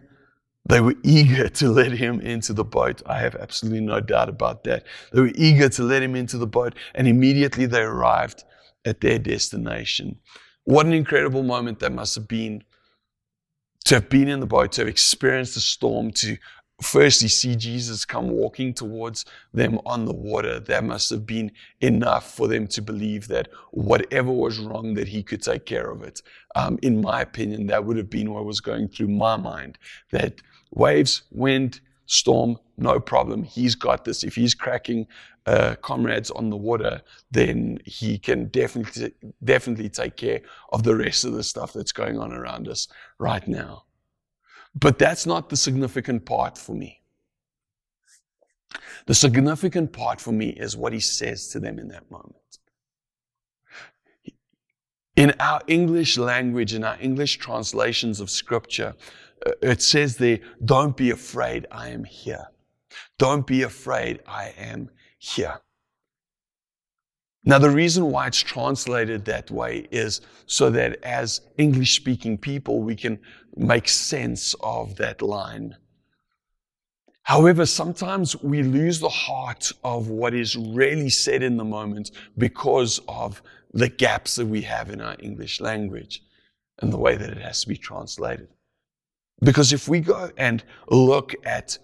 they 0.67 0.81
were 0.81 0.95
eager 1.03 1.49
to 1.49 1.69
let 1.71 1.93
him 1.93 2.21
into 2.21 2.53
the 2.53 2.65
boat. 2.65 3.03
I 3.07 3.19
have 3.19 3.35
absolutely 3.35 3.81
no 3.81 4.01
doubt 4.01 4.29
about 4.29 4.65
that. 4.65 4.85
They 5.13 5.21
were 5.21 5.33
eager 5.35 5.69
to 5.71 5.83
let 5.83 6.03
him 6.03 6.15
into 6.15 6.39
the 6.39 6.47
boat, 6.47 6.75
and 6.95 7.09
immediately 7.09 7.67
they 7.67 7.81
arrived 7.81 8.45
at 8.85 9.01
their 9.01 9.19
destination. 9.19 10.19
What 10.65 10.87
an 10.87 10.93
incredible 10.93 11.43
moment 11.43 11.81
that 11.81 11.93
must 11.93 12.15
have 12.15 12.29
been 12.29 12.63
to 13.87 13.95
have 13.95 14.09
been 14.09 14.29
in 14.29 14.41
the 14.41 14.47
boat, 14.47 14.73
to 14.73 14.83
have 14.83 14.89
experienced 14.89 15.55
the 15.55 15.61
storm, 15.61 16.13
to 16.13 16.37
firstly 16.83 17.29
see 17.29 17.57
Jesus 17.57 18.05
come 18.05 18.31
walking 18.31 18.73
towards 18.73 19.25
them 19.53 19.79
on 19.85 20.05
the 20.05 20.15
water, 20.15 20.61
that 20.61 20.85
must 20.85 21.11
have 21.11 21.27
been 21.27 21.53
enough 21.81 22.35
for 22.35 22.49
them 22.49 22.67
to 22.69 22.83
believe 22.83 23.29
that 23.29 23.49
whatever 23.73 24.31
was 24.33 24.59
wrong, 24.59 24.95
that 24.95 25.09
he 25.09 25.23
could 25.23 25.43
take 25.43 25.67
care 25.67 25.91
of 25.91 26.03
it. 26.03 26.23
Um, 26.57 26.79
in 26.83 27.01
my 27.01 27.23
opinion, 27.23 27.67
that 27.67 27.85
would 27.85 27.97
have 27.97 28.11
been 28.11 28.33
what 28.33 28.45
was 28.45 28.61
going 28.61 28.89
through 28.89 29.09
my 29.09 29.37
mind. 29.37 29.79
That 30.11 30.41
waves, 30.73 31.23
wind, 31.31 31.81
storm, 32.07 32.59
no 32.77 32.99
problem. 32.99 33.43
He's 33.43 33.75
got 33.75 34.05
this. 34.05 34.25
If 34.25 34.35
he's 34.35 34.55
cracking 34.55 35.07
uh, 35.47 35.77
comrades 35.83 36.31
on 36.31 36.51
the 36.51 36.57
water, 36.57 37.03
then 37.31 37.79
he 37.85 38.19
can 38.19 38.47
definitely 38.49 39.13
definitely 39.45 39.89
take 39.89 40.17
care 40.17 40.41
of 40.73 40.83
the 40.83 40.97
rest 40.97 41.25
of 41.25 41.33
the 41.33 41.43
stuff 41.43 41.73
that's 41.73 41.93
going 41.93 42.19
on 42.19 42.33
around 42.33 42.69
us 42.69 42.89
right 43.19 43.47
now. 43.47 43.85
But 44.75 44.99
that's 44.99 45.27
not 45.27 45.49
the 45.49 45.57
significant 45.57 46.25
part 46.25 46.57
for 46.57 46.75
me. 46.75 47.01
The 49.07 49.15
significant 49.15 49.93
part 49.93 50.21
for 50.21 50.33
me 50.33 50.51
is 50.51 50.77
what 50.77 50.93
he 50.93 51.01
says 51.01 51.49
to 51.49 51.61
them 51.61 51.79
in 51.79 51.89
that 51.89 52.11
moment. 52.11 52.37
In 55.17 55.35
our 55.41 55.61
English 55.67 56.17
language, 56.17 56.73
in 56.73 56.85
our 56.85 56.97
English 57.01 57.39
translations 57.39 58.21
of 58.21 58.31
scripture, 58.31 58.95
Uh, 59.45 59.53
it 59.63 59.83
says 59.83 60.17
there, 60.17 60.41
don't 60.65 60.97
be 60.97 61.11
afraid, 61.11 61.67
I 61.71 61.89
am 61.89 62.05
here. 62.05 62.49
Don't 63.19 63.47
be 63.47 63.63
afraid, 63.63 64.21
I 64.27 64.55
am 64.59 64.91
here. 65.19 65.61
Now, 67.43 67.59
the 67.59 67.71
reason 67.71 68.11
why 68.11 68.27
it's 68.27 68.41
translated 68.41 69.25
that 69.25 69.51
way 69.51 69.89
is 69.91 70.21
so 70.47 70.69
that 70.71 71.03
as 71.03 71.41
English 71.57 71.97
speaking 71.97 72.37
people, 72.37 72.83
we 72.83 72.95
can 72.95 73.19
make 73.57 73.89
sense 73.89 74.55
of 74.61 74.97
that 74.97 75.23
line. 75.23 75.77
However, 77.23 77.65
sometimes 77.65 78.37
we 78.43 78.63
lose 78.63 79.01
the 79.01 79.09
heart 79.09 79.73
of 79.85 80.09
what 80.09 80.35
is 80.35 80.57
really 80.57 81.09
said 81.09 81.43
in 81.43 81.57
the 81.57 81.65
moment 81.65 82.11
because 82.37 83.01
of 83.09 83.41
the 83.73 83.89
gaps 83.89 84.35
that 84.35 84.47
we 84.47 84.63
have 84.63 84.91
in 84.91 85.01
our 85.01 85.17
English 85.21 85.61
language 85.61 86.23
and 86.81 86.93
the 86.93 86.99
way 86.99 87.17
that 87.17 87.31
it 87.31 87.39
has 87.39 87.63
to 87.63 87.69
be 87.69 87.77
translated. 87.77 88.49
Because 89.43 89.73
if 89.73 89.89
we 89.89 90.01
go 90.01 90.31
and 90.37 90.63
look 90.89 91.35
at, 91.45 91.79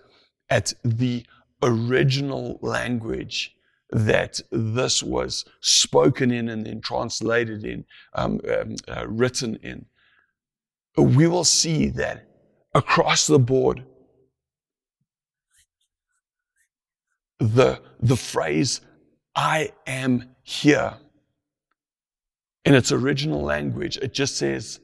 at 0.50 0.74
the 0.84 1.24
original 1.62 2.58
language 2.62 3.56
that 3.90 4.40
this 4.50 5.02
was 5.02 5.44
spoken 5.60 6.30
in 6.30 6.48
and 6.48 6.66
then 6.66 6.80
translated 6.80 7.64
in, 7.64 7.84
um, 8.14 8.40
um, 8.50 8.76
uh, 8.88 9.06
written 9.06 9.56
in, 9.56 9.86
we 10.96 11.26
will 11.26 11.44
see 11.44 11.88
that 11.88 12.26
across 12.74 13.26
the 13.26 13.38
board, 13.38 13.84
the, 17.38 17.80
the 18.00 18.16
phrase, 18.16 18.80
I 19.34 19.72
am 19.86 20.34
here, 20.42 20.94
in 22.64 22.74
its 22.74 22.90
original 22.90 23.42
language, 23.42 23.96
it 23.98 24.12
just 24.12 24.36
says, 24.36 24.80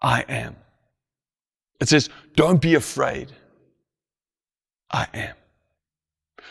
I 0.00 0.22
am. 0.28 0.56
It 1.84 1.88
says, 1.90 2.08
don't 2.34 2.62
be 2.62 2.76
afraid. 2.76 3.30
I 4.90 5.06
am. 5.12 5.34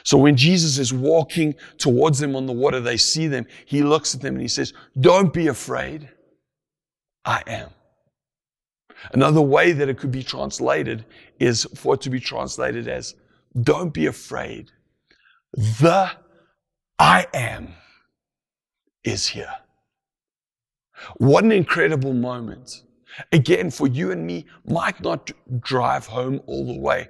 So 0.03 0.15
when 0.15 0.35
Jesus 0.35 0.77
is 0.77 0.93
walking 0.93 1.55
towards 1.79 2.19
them 2.19 2.35
on 2.35 2.45
the 2.45 2.53
water, 2.53 2.79
they 2.79 2.97
see 2.97 3.25
them. 3.25 3.47
He 3.65 3.81
looks 3.81 4.13
at 4.13 4.21
them 4.21 4.35
and 4.35 4.43
he 4.43 4.47
says, 4.47 4.73
Don't 4.99 5.33
be 5.33 5.47
afraid. 5.47 6.07
I 7.25 7.41
am. 7.47 7.71
Another 9.11 9.41
way 9.41 9.71
that 9.71 9.89
it 9.89 9.97
could 9.97 10.11
be 10.11 10.21
translated 10.21 11.03
is 11.39 11.63
for 11.73 11.95
it 11.95 12.01
to 12.01 12.11
be 12.11 12.19
translated 12.19 12.87
as, 12.87 13.15
Don't 13.59 13.91
be 13.91 14.05
afraid. 14.05 14.69
The 15.55 16.11
I 16.99 17.25
am 17.33 17.73
is 19.03 19.29
here. 19.29 19.55
What 21.17 21.43
an 21.43 21.51
incredible 21.51 22.13
moment 22.13 22.83
Again, 23.31 23.69
for 23.69 23.87
you 23.87 24.11
and 24.11 24.25
me, 24.25 24.45
might 24.65 25.01
not 25.01 25.31
drive 25.59 26.07
home 26.07 26.41
all 26.45 26.65
the 26.65 26.79
way. 26.79 27.09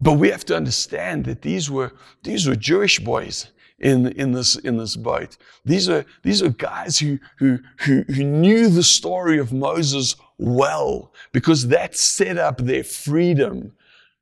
But 0.00 0.14
we 0.14 0.30
have 0.30 0.44
to 0.46 0.56
understand 0.56 1.24
that 1.24 1.42
these 1.42 1.70
were, 1.70 1.92
these 2.22 2.46
were 2.46 2.56
Jewish 2.56 2.98
boys 2.98 3.50
in, 3.78 4.08
in, 4.12 4.32
this, 4.32 4.56
in 4.56 4.76
this 4.76 4.96
boat. 4.96 5.36
These 5.64 5.88
are, 5.88 6.04
these 6.22 6.42
are 6.42 6.48
guys 6.50 6.98
who, 6.98 7.18
who, 7.38 7.58
who, 7.80 8.02
who 8.02 8.24
knew 8.24 8.68
the 8.68 8.82
story 8.82 9.38
of 9.38 9.52
Moses 9.52 10.16
well 10.38 11.12
because 11.32 11.68
that 11.68 11.96
set 11.96 12.38
up 12.38 12.58
their 12.58 12.84
freedom 12.84 13.72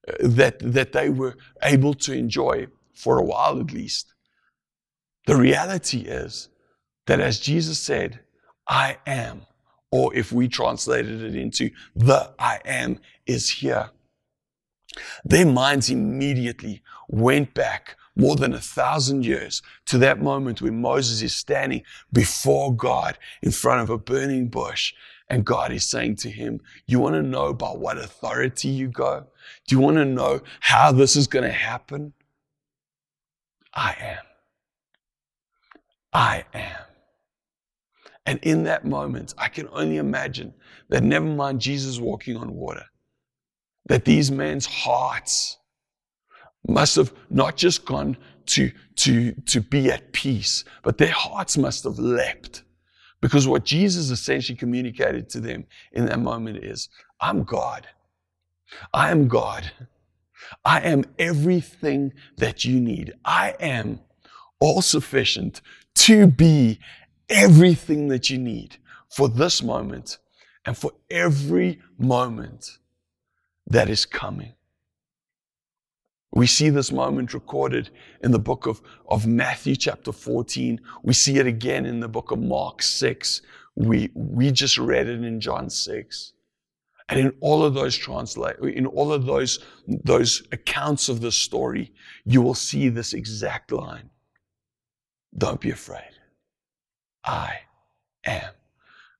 uh, 0.08 0.12
that, 0.20 0.58
that 0.60 0.92
they 0.92 1.08
were 1.08 1.36
able 1.62 1.94
to 1.94 2.12
enjoy 2.12 2.66
for 2.94 3.18
a 3.18 3.24
while 3.24 3.60
at 3.60 3.72
least. 3.72 4.12
The 5.26 5.36
reality 5.36 6.00
is 6.00 6.48
that 7.06 7.20
as 7.20 7.40
Jesus 7.40 7.78
said, 7.78 8.20
I 8.68 8.98
am, 9.06 9.42
or 9.94 10.12
if 10.12 10.32
we 10.32 10.48
translated 10.48 11.22
it 11.22 11.36
into 11.36 11.70
the 11.94 12.28
I 12.36 12.58
am 12.64 12.98
is 13.26 13.48
here, 13.48 13.90
their 15.24 15.46
minds 15.46 15.88
immediately 15.88 16.82
went 17.06 17.54
back 17.54 17.96
more 18.16 18.34
than 18.34 18.54
a 18.54 18.60
thousand 18.60 19.24
years 19.24 19.62
to 19.86 19.98
that 19.98 20.20
moment 20.20 20.60
when 20.60 20.80
Moses 20.80 21.22
is 21.22 21.36
standing 21.36 21.84
before 22.12 22.74
God 22.74 23.16
in 23.40 23.52
front 23.52 23.82
of 23.82 23.90
a 23.90 23.96
burning 23.96 24.48
bush. 24.48 24.92
And 25.30 25.44
God 25.44 25.70
is 25.70 25.88
saying 25.88 26.16
to 26.16 26.28
him, 26.28 26.60
You 26.88 26.98
want 26.98 27.14
to 27.14 27.22
know 27.22 27.54
by 27.54 27.68
what 27.68 27.96
authority 27.96 28.70
you 28.70 28.88
go? 28.88 29.28
Do 29.68 29.76
you 29.76 29.80
want 29.80 29.98
to 29.98 30.04
know 30.04 30.40
how 30.58 30.90
this 30.90 31.14
is 31.14 31.28
going 31.28 31.44
to 31.44 31.52
happen? 31.52 32.14
I 33.72 33.94
am. 34.00 34.24
I 36.12 36.44
am. 36.52 36.93
And 38.26 38.38
in 38.42 38.64
that 38.64 38.84
moment, 38.84 39.34
I 39.36 39.48
can 39.48 39.68
only 39.72 39.98
imagine 39.98 40.54
that 40.88 41.02
never 41.02 41.26
mind 41.26 41.60
Jesus 41.60 41.98
walking 41.98 42.36
on 42.36 42.54
water, 42.54 42.84
that 43.86 44.04
these 44.04 44.30
men's 44.30 44.66
hearts 44.66 45.58
must 46.66 46.96
have 46.96 47.12
not 47.28 47.56
just 47.56 47.84
gone 47.84 48.16
to, 48.46 48.70
to, 48.96 49.32
to 49.32 49.60
be 49.60 49.90
at 49.90 50.12
peace, 50.12 50.64
but 50.82 50.96
their 50.98 51.12
hearts 51.12 51.58
must 51.58 51.84
have 51.84 51.98
leapt. 51.98 52.62
Because 53.20 53.46
what 53.46 53.64
Jesus 53.64 54.10
essentially 54.10 54.56
communicated 54.56 55.28
to 55.30 55.40
them 55.40 55.66
in 55.92 56.06
that 56.06 56.20
moment 56.20 56.64
is 56.64 56.88
I'm 57.20 57.44
God. 57.44 57.86
I 58.92 59.10
am 59.10 59.28
God. 59.28 59.70
I 60.64 60.80
am 60.80 61.04
everything 61.18 62.12
that 62.36 62.64
you 62.64 62.80
need. 62.80 63.14
I 63.24 63.54
am 63.60 64.00
all 64.60 64.82
sufficient 64.82 65.60
to 65.96 66.26
be 66.26 66.78
everything 67.28 68.08
that 68.08 68.30
you 68.30 68.38
need 68.38 68.76
for 69.08 69.28
this 69.28 69.62
moment 69.62 70.18
and 70.64 70.76
for 70.76 70.92
every 71.10 71.80
moment 71.98 72.78
that 73.66 73.88
is 73.88 74.06
coming. 74.06 74.52
We 76.32 76.48
see 76.48 76.68
this 76.68 76.90
moment 76.90 77.32
recorded 77.32 77.90
in 78.22 78.32
the 78.32 78.40
book 78.40 78.66
of, 78.66 78.82
of 79.08 79.26
Matthew, 79.26 79.76
chapter 79.76 80.10
14. 80.10 80.80
We 81.04 81.12
see 81.12 81.38
it 81.38 81.46
again 81.46 81.86
in 81.86 82.00
the 82.00 82.08
book 82.08 82.32
of 82.32 82.40
Mark 82.40 82.82
6. 82.82 83.42
We, 83.76 84.10
we 84.14 84.50
just 84.50 84.76
read 84.76 85.08
it 85.08 85.22
in 85.22 85.40
John 85.40 85.70
6. 85.70 86.32
And 87.08 87.20
in 87.20 87.34
all 87.40 87.62
of 87.62 87.74
those 87.74 87.96
translate, 87.96 88.56
in 88.58 88.86
all 88.86 89.12
of 89.12 89.26
those, 89.26 89.60
those 89.86 90.42
accounts 90.50 91.08
of 91.08 91.20
the 91.20 91.30
story, 91.30 91.92
you 92.24 92.42
will 92.42 92.54
see 92.54 92.88
this 92.88 93.12
exact 93.12 93.70
line. 93.70 94.10
Don't 95.36 95.60
be 95.60 95.70
afraid. 95.70 96.13
I 97.24 97.60
am. 98.24 98.50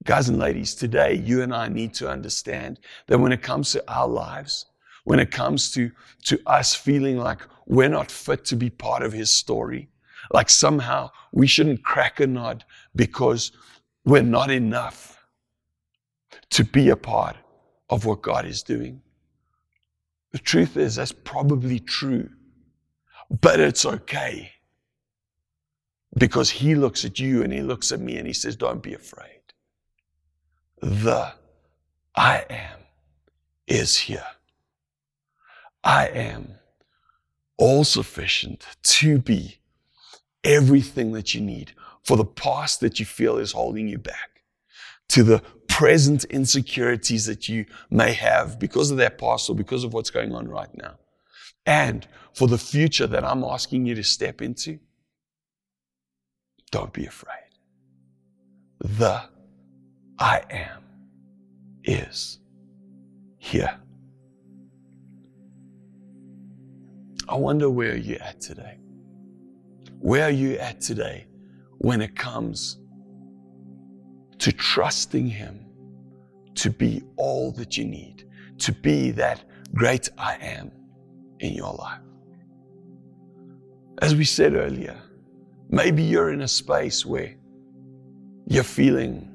Guys 0.05 0.29
and 0.29 0.39
ladies, 0.39 0.75
today 0.75 1.15
you 1.15 1.43
and 1.43 1.55
I 1.55 1.69
need 1.69 1.95
to 1.95 2.11
understand 2.11 2.79
that 3.07 3.19
when 3.19 3.33
it 3.33 3.43
comes 3.43 3.73
to 3.73 3.85
our 3.91 4.07
lives, 4.07 4.67
when 5.05 5.19
it 5.19 5.31
comes 5.31 5.71
to, 5.73 5.91
to 6.25 6.39
us 6.47 6.75
feeling 6.75 7.17
like 7.17 7.41
we're 7.67 7.89
not 7.89 8.11
fit 8.11 8.45
to 8.47 8.57
be 8.57 8.69
part 8.69 9.03
of 9.03 9.13
his 9.13 9.31
story, 9.31 9.89
like 10.33 10.51
somehow 10.51 11.11
we 11.33 11.47
shouldn't 11.47 11.83
crack 11.83 12.21
a 12.21 12.27
nod 12.27 12.65
because 12.95 13.53
we're 14.05 14.23
not 14.23 14.51
enough 14.51 15.27
to 16.51 16.65
be 16.65 16.91
a 16.91 16.97
part 16.97 17.37
of 17.89 18.05
what 18.05 18.23
God 18.23 18.45
is 18.45 18.63
doing. 18.63 19.01
The 20.33 20.39
truth 20.39 20.77
is, 20.77 20.97
that's 20.97 21.13
probably 21.13 21.79
true, 21.79 22.29
but 23.41 23.61
it's 23.61 23.87
okay 23.87 24.54
because 26.17 26.51
He 26.51 26.75
looks 26.75 27.05
at 27.05 27.19
you 27.19 27.43
and 27.43 27.53
He 27.53 27.61
looks 27.61 27.93
at 27.93 28.01
me 28.01 28.17
and 28.17 28.27
He 28.27 28.33
says, 28.33 28.57
Don't 28.57 28.83
be 28.83 28.95
afraid. 28.95 29.41
The 30.81 31.33
I 32.17 32.45
am 32.49 32.81
is 33.67 33.97
here. 33.97 34.27
I 35.83 36.09
am 36.09 36.55
all 37.57 37.85
sufficient 37.85 38.67
to 38.83 39.19
be 39.19 39.59
everything 40.43 41.13
that 41.13 41.35
you 41.35 41.41
need 41.41 41.73
for 42.03 42.17
the 42.17 42.25
past 42.25 42.81
that 42.81 43.01
you 43.01 43.07
feel 43.07 43.39
is 43.39 43.53
holding 43.53 43.89
you 43.89 43.99
back, 43.99 44.43
to 45.09 45.23
the 45.23 45.43
present 45.69 46.25
insecurities 46.25 47.27
that 47.27 47.49
you 47.49 47.65
may 47.91 48.13
have 48.13 48.59
because 48.59 48.91
of 48.91 48.99
that 48.99 49.19
past 49.19 49.49
or 49.49 49.57
because 49.57 49.85
of 49.85 49.93
what's 49.93 50.11
going 50.11 50.33
on 50.33 50.47
right 50.47 50.75
now, 50.77 50.99
and 51.67 52.07
for 52.35 52.47
the 52.47 52.59
future 52.59 53.07
that 53.07 53.25
I'm 53.25 53.43
asking 53.43 53.87
you 53.87 53.95
to 53.95 54.05
step 54.05 54.43
into. 54.43 54.79
Don't 56.71 56.93
be 56.93 57.07
afraid. 57.07 57.35
The 58.81 59.23
I 60.19 60.43
am 60.51 60.83
is 61.85 62.39
here. 63.39 63.79
I 67.29 67.37
wonder 67.37 67.71
where 67.71 67.97
you're 67.97 68.23
at 68.23 68.41
today. 68.41 68.79
Where 69.99 70.25
are 70.25 70.31
you 70.31 70.57
at 70.59 70.81
today 70.81 71.27
when 71.79 72.03
it 72.03 72.15
comes 72.15 72.79
to 74.39 74.53
trusting 74.53 75.27
Him 75.27 75.65
to 76.57 76.71
be 76.71 77.03
all 77.17 77.51
that 77.53 77.77
you 77.77 77.85
need, 77.85 78.29
to 78.59 78.73
be 78.73 79.11
that 79.13 79.45
great 79.75 80.09
I 80.19 80.37
am 80.37 80.71
in 81.41 81.55
your 81.55 81.73
life? 81.73 82.01
As 84.03 84.15
we 84.15 84.25
said 84.25 84.55
earlier, 84.55 85.01
maybe 85.69 86.03
you're 86.03 86.33
in 86.33 86.43
a 86.43 86.49
space 86.49 87.05
where 87.05 87.35
you're 88.47 88.65
feeling, 88.65 89.31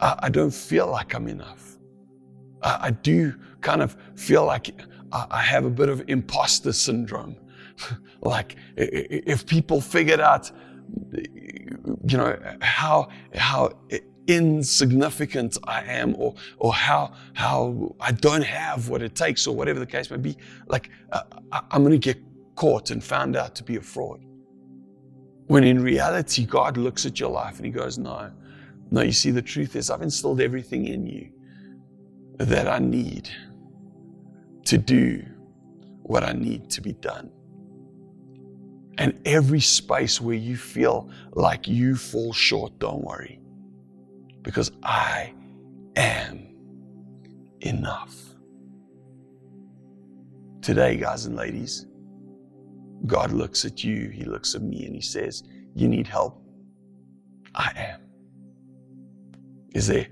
I, 0.00 0.18
I 0.24 0.28
don't 0.28 0.52
feel 0.52 0.88
like 0.88 1.14
I'm 1.14 1.28
enough. 1.28 1.78
I, 2.62 2.78
I 2.82 2.90
do 2.90 3.34
kind 3.60 3.82
of 3.82 3.96
feel 4.16 4.44
like 4.44 4.70
I 5.12 5.40
have 5.40 5.64
a 5.64 5.70
bit 5.70 5.88
of 5.88 6.04
imposter 6.08 6.72
syndrome. 6.72 7.36
like 8.20 8.56
if 8.76 9.46
people 9.46 9.80
figured 9.80 10.20
out, 10.20 10.50
you 11.12 12.16
know, 12.16 12.38
how 12.60 13.08
how 13.34 13.72
insignificant 14.26 15.56
I 15.64 15.82
am, 15.84 16.14
or 16.16 16.34
or 16.58 16.74
how 16.74 17.12
how 17.32 17.94
I 18.00 18.12
don't 18.12 18.44
have 18.44 18.88
what 18.88 19.02
it 19.02 19.14
takes, 19.14 19.46
or 19.46 19.54
whatever 19.54 19.78
the 19.78 19.86
case 19.86 20.10
may 20.10 20.16
be, 20.16 20.36
like 20.66 20.90
uh, 21.12 21.22
I'm 21.70 21.82
going 21.82 21.92
to 21.92 21.98
get 21.98 22.18
caught 22.58 22.90
and 22.90 23.04
found 23.04 23.36
out 23.36 23.54
to 23.54 23.62
be 23.62 23.76
a 23.76 23.80
fraud. 23.80 24.20
When 25.46 25.62
in 25.62 25.80
reality, 25.80 26.44
God 26.44 26.76
looks 26.76 27.06
at 27.06 27.20
your 27.20 27.30
life 27.30 27.56
and 27.58 27.64
He 27.64 27.70
goes, 27.70 27.98
No, 27.98 28.32
no, 28.90 29.02
you 29.02 29.12
see, 29.12 29.30
the 29.30 29.40
truth 29.40 29.76
is, 29.76 29.90
I've 29.90 30.02
instilled 30.02 30.40
everything 30.40 30.88
in 30.88 31.06
you 31.06 31.30
that 32.38 32.66
I 32.66 32.80
need 32.80 33.30
to 34.64 34.76
do 34.76 35.24
what 36.02 36.24
I 36.24 36.32
need 36.32 36.68
to 36.70 36.80
be 36.80 36.94
done. 36.94 37.30
And 38.98 39.20
every 39.24 39.60
space 39.60 40.20
where 40.20 40.34
you 40.34 40.56
feel 40.56 41.08
like 41.34 41.68
you 41.68 41.94
fall 41.94 42.32
short, 42.32 42.76
don't 42.80 43.04
worry, 43.04 43.38
because 44.42 44.72
I 44.82 45.32
am 45.94 46.48
enough. 47.60 48.16
Today, 50.60 50.96
guys 50.96 51.26
and 51.26 51.36
ladies, 51.36 51.86
God 53.08 53.32
looks 53.32 53.64
at 53.64 53.82
you, 53.82 54.08
He 54.10 54.24
looks 54.24 54.54
at 54.54 54.62
me, 54.62 54.86
and 54.86 54.94
He 54.94 55.00
says, 55.00 55.42
You 55.74 55.88
need 55.88 56.06
help. 56.06 56.40
I 57.54 57.72
am. 57.76 58.00
Is 59.74 59.88
there 59.88 60.06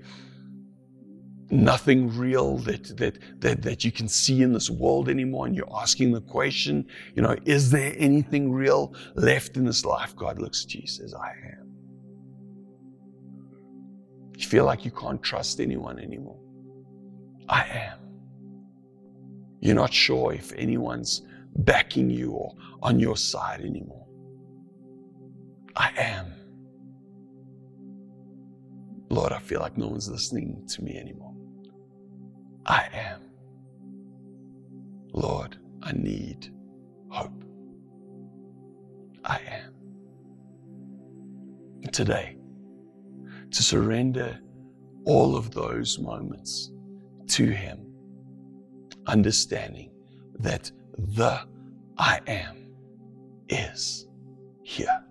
nothing 1.49 2.15
real 2.15 2.57
that, 2.57 2.97
that, 2.97 3.17
that, 3.41 3.61
that 3.61 3.83
you 3.83 3.91
can 3.91 4.07
see 4.07 4.41
in 4.41 4.53
this 4.53 4.69
world 4.69 5.09
anymore. 5.09 5.45
And 5.47 5.55
you're 5.55 5.73
asking 5.73 6.11
the 6.11 6.21
question, 6.21 6.85
you 7.15 7.21
know, 7.21 7.35
is 7.45 7.71
there 7.71 7.93
anything 7.97 8.51
real 8.51 8.93
left 9.15 9.57
in 9.57 9.65
this 9.65 9.85
life? 9.85 10.15
God 10.15 10.39
looks 10.39 10.65
at 10.65 10.73
you 10.73 10.81
and 10.81 10.89
says, 10.89 11.13
I 11.13 11.29
am. 11.29 11.71
You 14.37 14.45
feel 14.45 14.65
like 14.65 14.85
you 14.85 14.91
can't 14.91 15.21
trust 15.23 15.59
anyone 15.59 15.99
anymore. 15.99 16.39
I 17.49 17.63
am. 17.63 17.99
You're 19.59 19.75
not 19.75 19.93
sure 19.93 20.33
if 20.33 20.53
anyone's 20.53 21.23
backing 21.57 22.09
you 22.09 22.31
or 22.31 22.55
on 22.81 22.99
your 22.99 23.17
side 23.17 23.61
anymore. 23.61 24.05
I 25.75 25.91
am. 25.97 26.33
Lord, 29.09 29.31
I 29.31 29.39
feel 29.39 29.59
like 29.61 29.77
no 29.77 29.87
one's 29.87 30.09
listening 30.09 30.65
to 30.69 30.83
me 30.83 30.97
anymore. 30.97 31.33
I 32.65 32.87
am. 32.93 33.21
Lord, 35.13 35.57
I 35.81 35.93
need 35.93 36.49
hope. 37.09 37.43
I 39.23 39.39
am. 39.39 39.73
Today, 41.91 42.37
to 43.51 43.63
surrender 43.63 44.39
all 45.05 45.37
of 45.37 45.51
those 45.51 45.97
moments 45.99 46.71
to 47.27 47.45
Him, 47.45 47.93
understanding 49.07 49.91
that 50.39 50.71
the 50.97 51.41
I 51.97 52.19
am 52.27 52.71
is 53.49 54.07
here. 54.63 55.03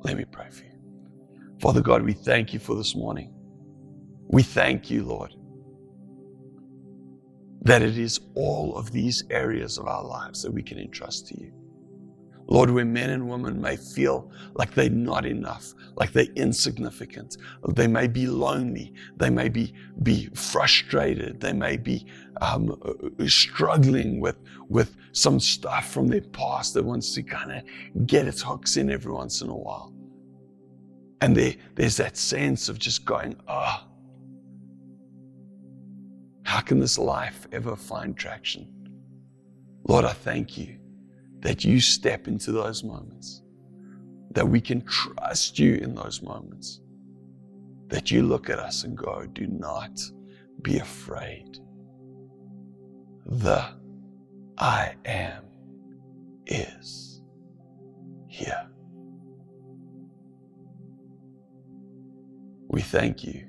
Let 0.00 0.16
me 0.16 0.24
pray 0.24 0.50
for 0.50 0.64
you. 0.64 0.70
Father 1.60 1.80
God, 1.80 2.02
we 2.02 2.12
thank 2.12 2.52
you 2.52 2.58
for 2.58 2.74
this 2.76 2.96
morning. 2.96 3.32
We 4.28 4.42
thank 4.42 4.90
you, 4.90 5.04
Lord, 5.04 5.34
that 7.62 7.82
it 7.82 7.98
is 7.98 8.20
all 8.34 8.76
of 8.76 8.92
these 8.92 9.24
areas 9.30 9.78
of 9.78 9.86
our 9.86 10.04
lives 10.04 10.42
that 10.42 10.52
we 10.52 10.62
can 10.62 10.78
entrust 10.78 11.28
to 11.28 11.40
you. 11.40 11.52
Lord, 12.48 12.70
where 12.70 12.84
men 12.84 13.10
and 13.10 13.28
women 13.28 13.60
may 13.60 13.76
feel 13.76 14.30
like 14.54 14.74
they're 14.74 14.90
not 14.90 15.24
enough, 15.24 15.72
like 15.96 16.12
they're 16.12 16.26
insignificant, 16.36 17.36
they 17.68 17.86
may 17.86 18.06
be 18.06 18.26
lonely, 18.26 18.92
they 19.16 19.30
may 19.30 19.48
be, 19.48 19.72
be 20.02 20.28
frustrated, 20.34 21.40
they 21.40 21.52
may 21.52 21.76
be 21.76 22.06
um, 22.40 22.76
struggling 23.26 24.20
with, 24.20 24.36
with 24.68 24.96
some 25.12 25.38
stuff 25.38 25.90
from 25.90 26.08
their 26.08 26.20
past 26.20 26.74
that 26.74 26.84
wants 26.84 27.14
to 27.14 27.22
kind 27.22 27.52
of 27.52 28.06
get 28.06 28.26
its 28.26 28.42
hooks 28.42 28.76
in 28.76 28.90
every 28.90 29.12
once 29.12 29.40
in 29.40 29.48
a 29.48 29.56
while. 29.56 29.92
And 31.20 31.36
there, 31.36 31.54
there's 31.76 31.96
that 31.98 32.16
sense 32.16 32.68
of 32.68 32.78
just 32.78 33.04
going, 33.04 33.36
oh, 33.46 33.84
how 36.44 36.60
can 36.60 36.80
this 36.80 36.98
life 36.98 37.46
ever 37.52 37.76
find 37.76 38.16
traction? 38.16 38.68
Lord, 39.84 40.04
I 40.04 40.12
thank 40.12 40.58
you 40.58 40.81
that 41.42 41.64
you 41.64 41.80
step 41.80 42.28
into 42.28 42.52
those 42.52 42.82
moments, 42.84 43.42
that 44.30 44.48
we 44.48 44.60
can 44.60 44.80
trust 44.82 45.58
you 45.58 45.74
in 45.74 45.94
those 45.94 46.22
moments, 46.22 46.80
that 47.88 48.10
you 48.10 48.22
look 48.22 48.48
at 48.48 48.58
us 48.58 48.84
and 48.84 48.96
go, 48.96 49.26
Do 49.26 49.46
not 49.46 50.00
be 50.62 50.78
afraid. 50.78 51.58
The 53.26 53.64
I 54.56 54.94
am 55.04 55.44
is 56.46 57.20
here. 58.28 58.68
We 62.68 62.80
thank 62.80 63.24
you 63.24 63.46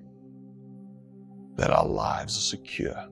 that 1.55 1.69
our 1.69 1.87
lives 1.87 2.35
are 2.37 2.41
secure 2.41 3.07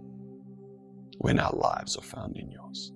when 1.19 1.39
our 1.39 1.53
lives 1.53 1.95
are 1.95 2.01
found 2.01 2.35
in 2.35 2.51
yours 2.51 2.91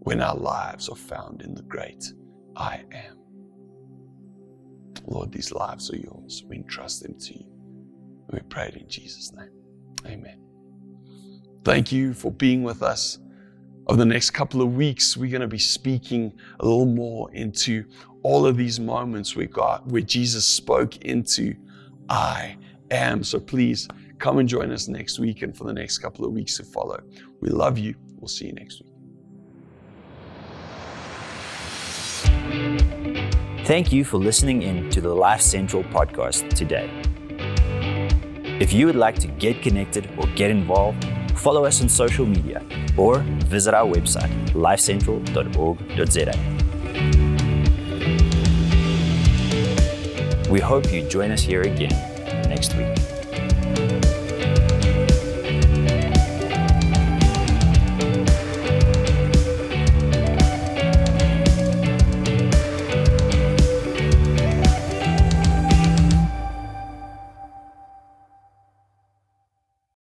when 0.00 0.20
our 0.20 0.36
lives 0.36 0.88
are 0.88 0.96
found 0.96 1.42
in 1.42 1.54
the 1.54 1.62
great 1.62 2.04
I 2.56 2.84
am. 2.92 3.18
Lord, 5.06 5.32
these 5.32 5.52
lives 5.52 5.90
are 5.92 5.96
yours. 5.96 6.44
We 6.46 6.56
entrust 6.56 7.02
them 7.02 7.18
to 7.18 7.34
you. 7.34 7.46
We 8.30 8.40
pray 8.48 8.68
it 8.68 8.76
in 8.76 8.88
Jesus' 8.88 9.32
name. 9.32 9.50
Amen. 10.06 10.40
Thank 11.64 11.92
you 11.92 12.14
for 12.14 12.30
being 12.30 12.62
with 12.62 12.82
us. 12.82 13.18
Over 13.86 13.98
the 13.98 14.04
next 14.04 14.30
couple 14.30 14.60
of 14.60 14.74
weeks, 14.74 15.16
we're 15.16 15.30
going 15.30 15.40
to 15.40 15.48
be 15.48 15.58
speaking 15.58 16.32
a 16.60 16.64
little 16.64 16.84
more 16.84 17.32
into 17.32 17.84
all 18.22 18.46
of 18.46 18.56
these 18.56 18.78
moments 18.78 19.34
where 19.34 19.46
got 19.46 19.86
where 19.86 20.02
Jesus 20.02 20.46
spoke 20.46 20.96
into 20.98 21.54
I 22.10 22.56
am. 22.90 23.24
So 23.24 23.40
please 23.40 23.88
come 24.18 24.38
and 24.38 24.48
join 24.48 24.72
us 24.72 24.88
next 24.88 25.18
week 25.18 25.42
and 25.42 25.56
for 25.56 25.64
the 25.64 25.72
next 25.72 25.98
couple 25.98 26.24
of 26.24 26.32
weeks 26.32 26.56
to 26.58 26.64
follow. 26.64 27.00
We 27.40 27.48
love 27.48 27.78
you. 27.78 27.94
We'll 28.16 28.28
see 28.28 28.46
you 28.46 28.52
next 28.52 28.82
week. 28.82 28.87
Thank 33.64 33.92
you 33.92 34.04
for 34.04 34.16
listening 34.16 34.62
in 34.62 34.88
to 34.90 35.00
the 35.00 35.14
Life 35.14 35.40
Central 35.40 35.84
podcast 35.84 36.48
today. 36.54 36.90
If 38.60 38.72
you 38.72 38.86
would 38.86 38.96
like 38.96 39.18
to 39.20 39.28
get 39.28 39.62
connected 39.62 40.10
or 40.18 40.26
get 40.28 40.50
involved, 40.50 41.06
follow 41.36 41.64
us 41.64 41.80
on 41.80 41.88
social 41.88 42.26
media 42.26 42.64
or 42.96 43.18
visit 43.46 43.74
our 43.74 43.86
website, 43.86 44.32
lifecentral.org.za. 44.50 46.32
We 50.50 50.60
hope 50.60 50.90
you 50.92 51.02
join 51.08 51.30
us 51.30 51.42
here 51.42 51.62
again 51.62 51.90
next 52.48 52.74
week. 52.74 53.07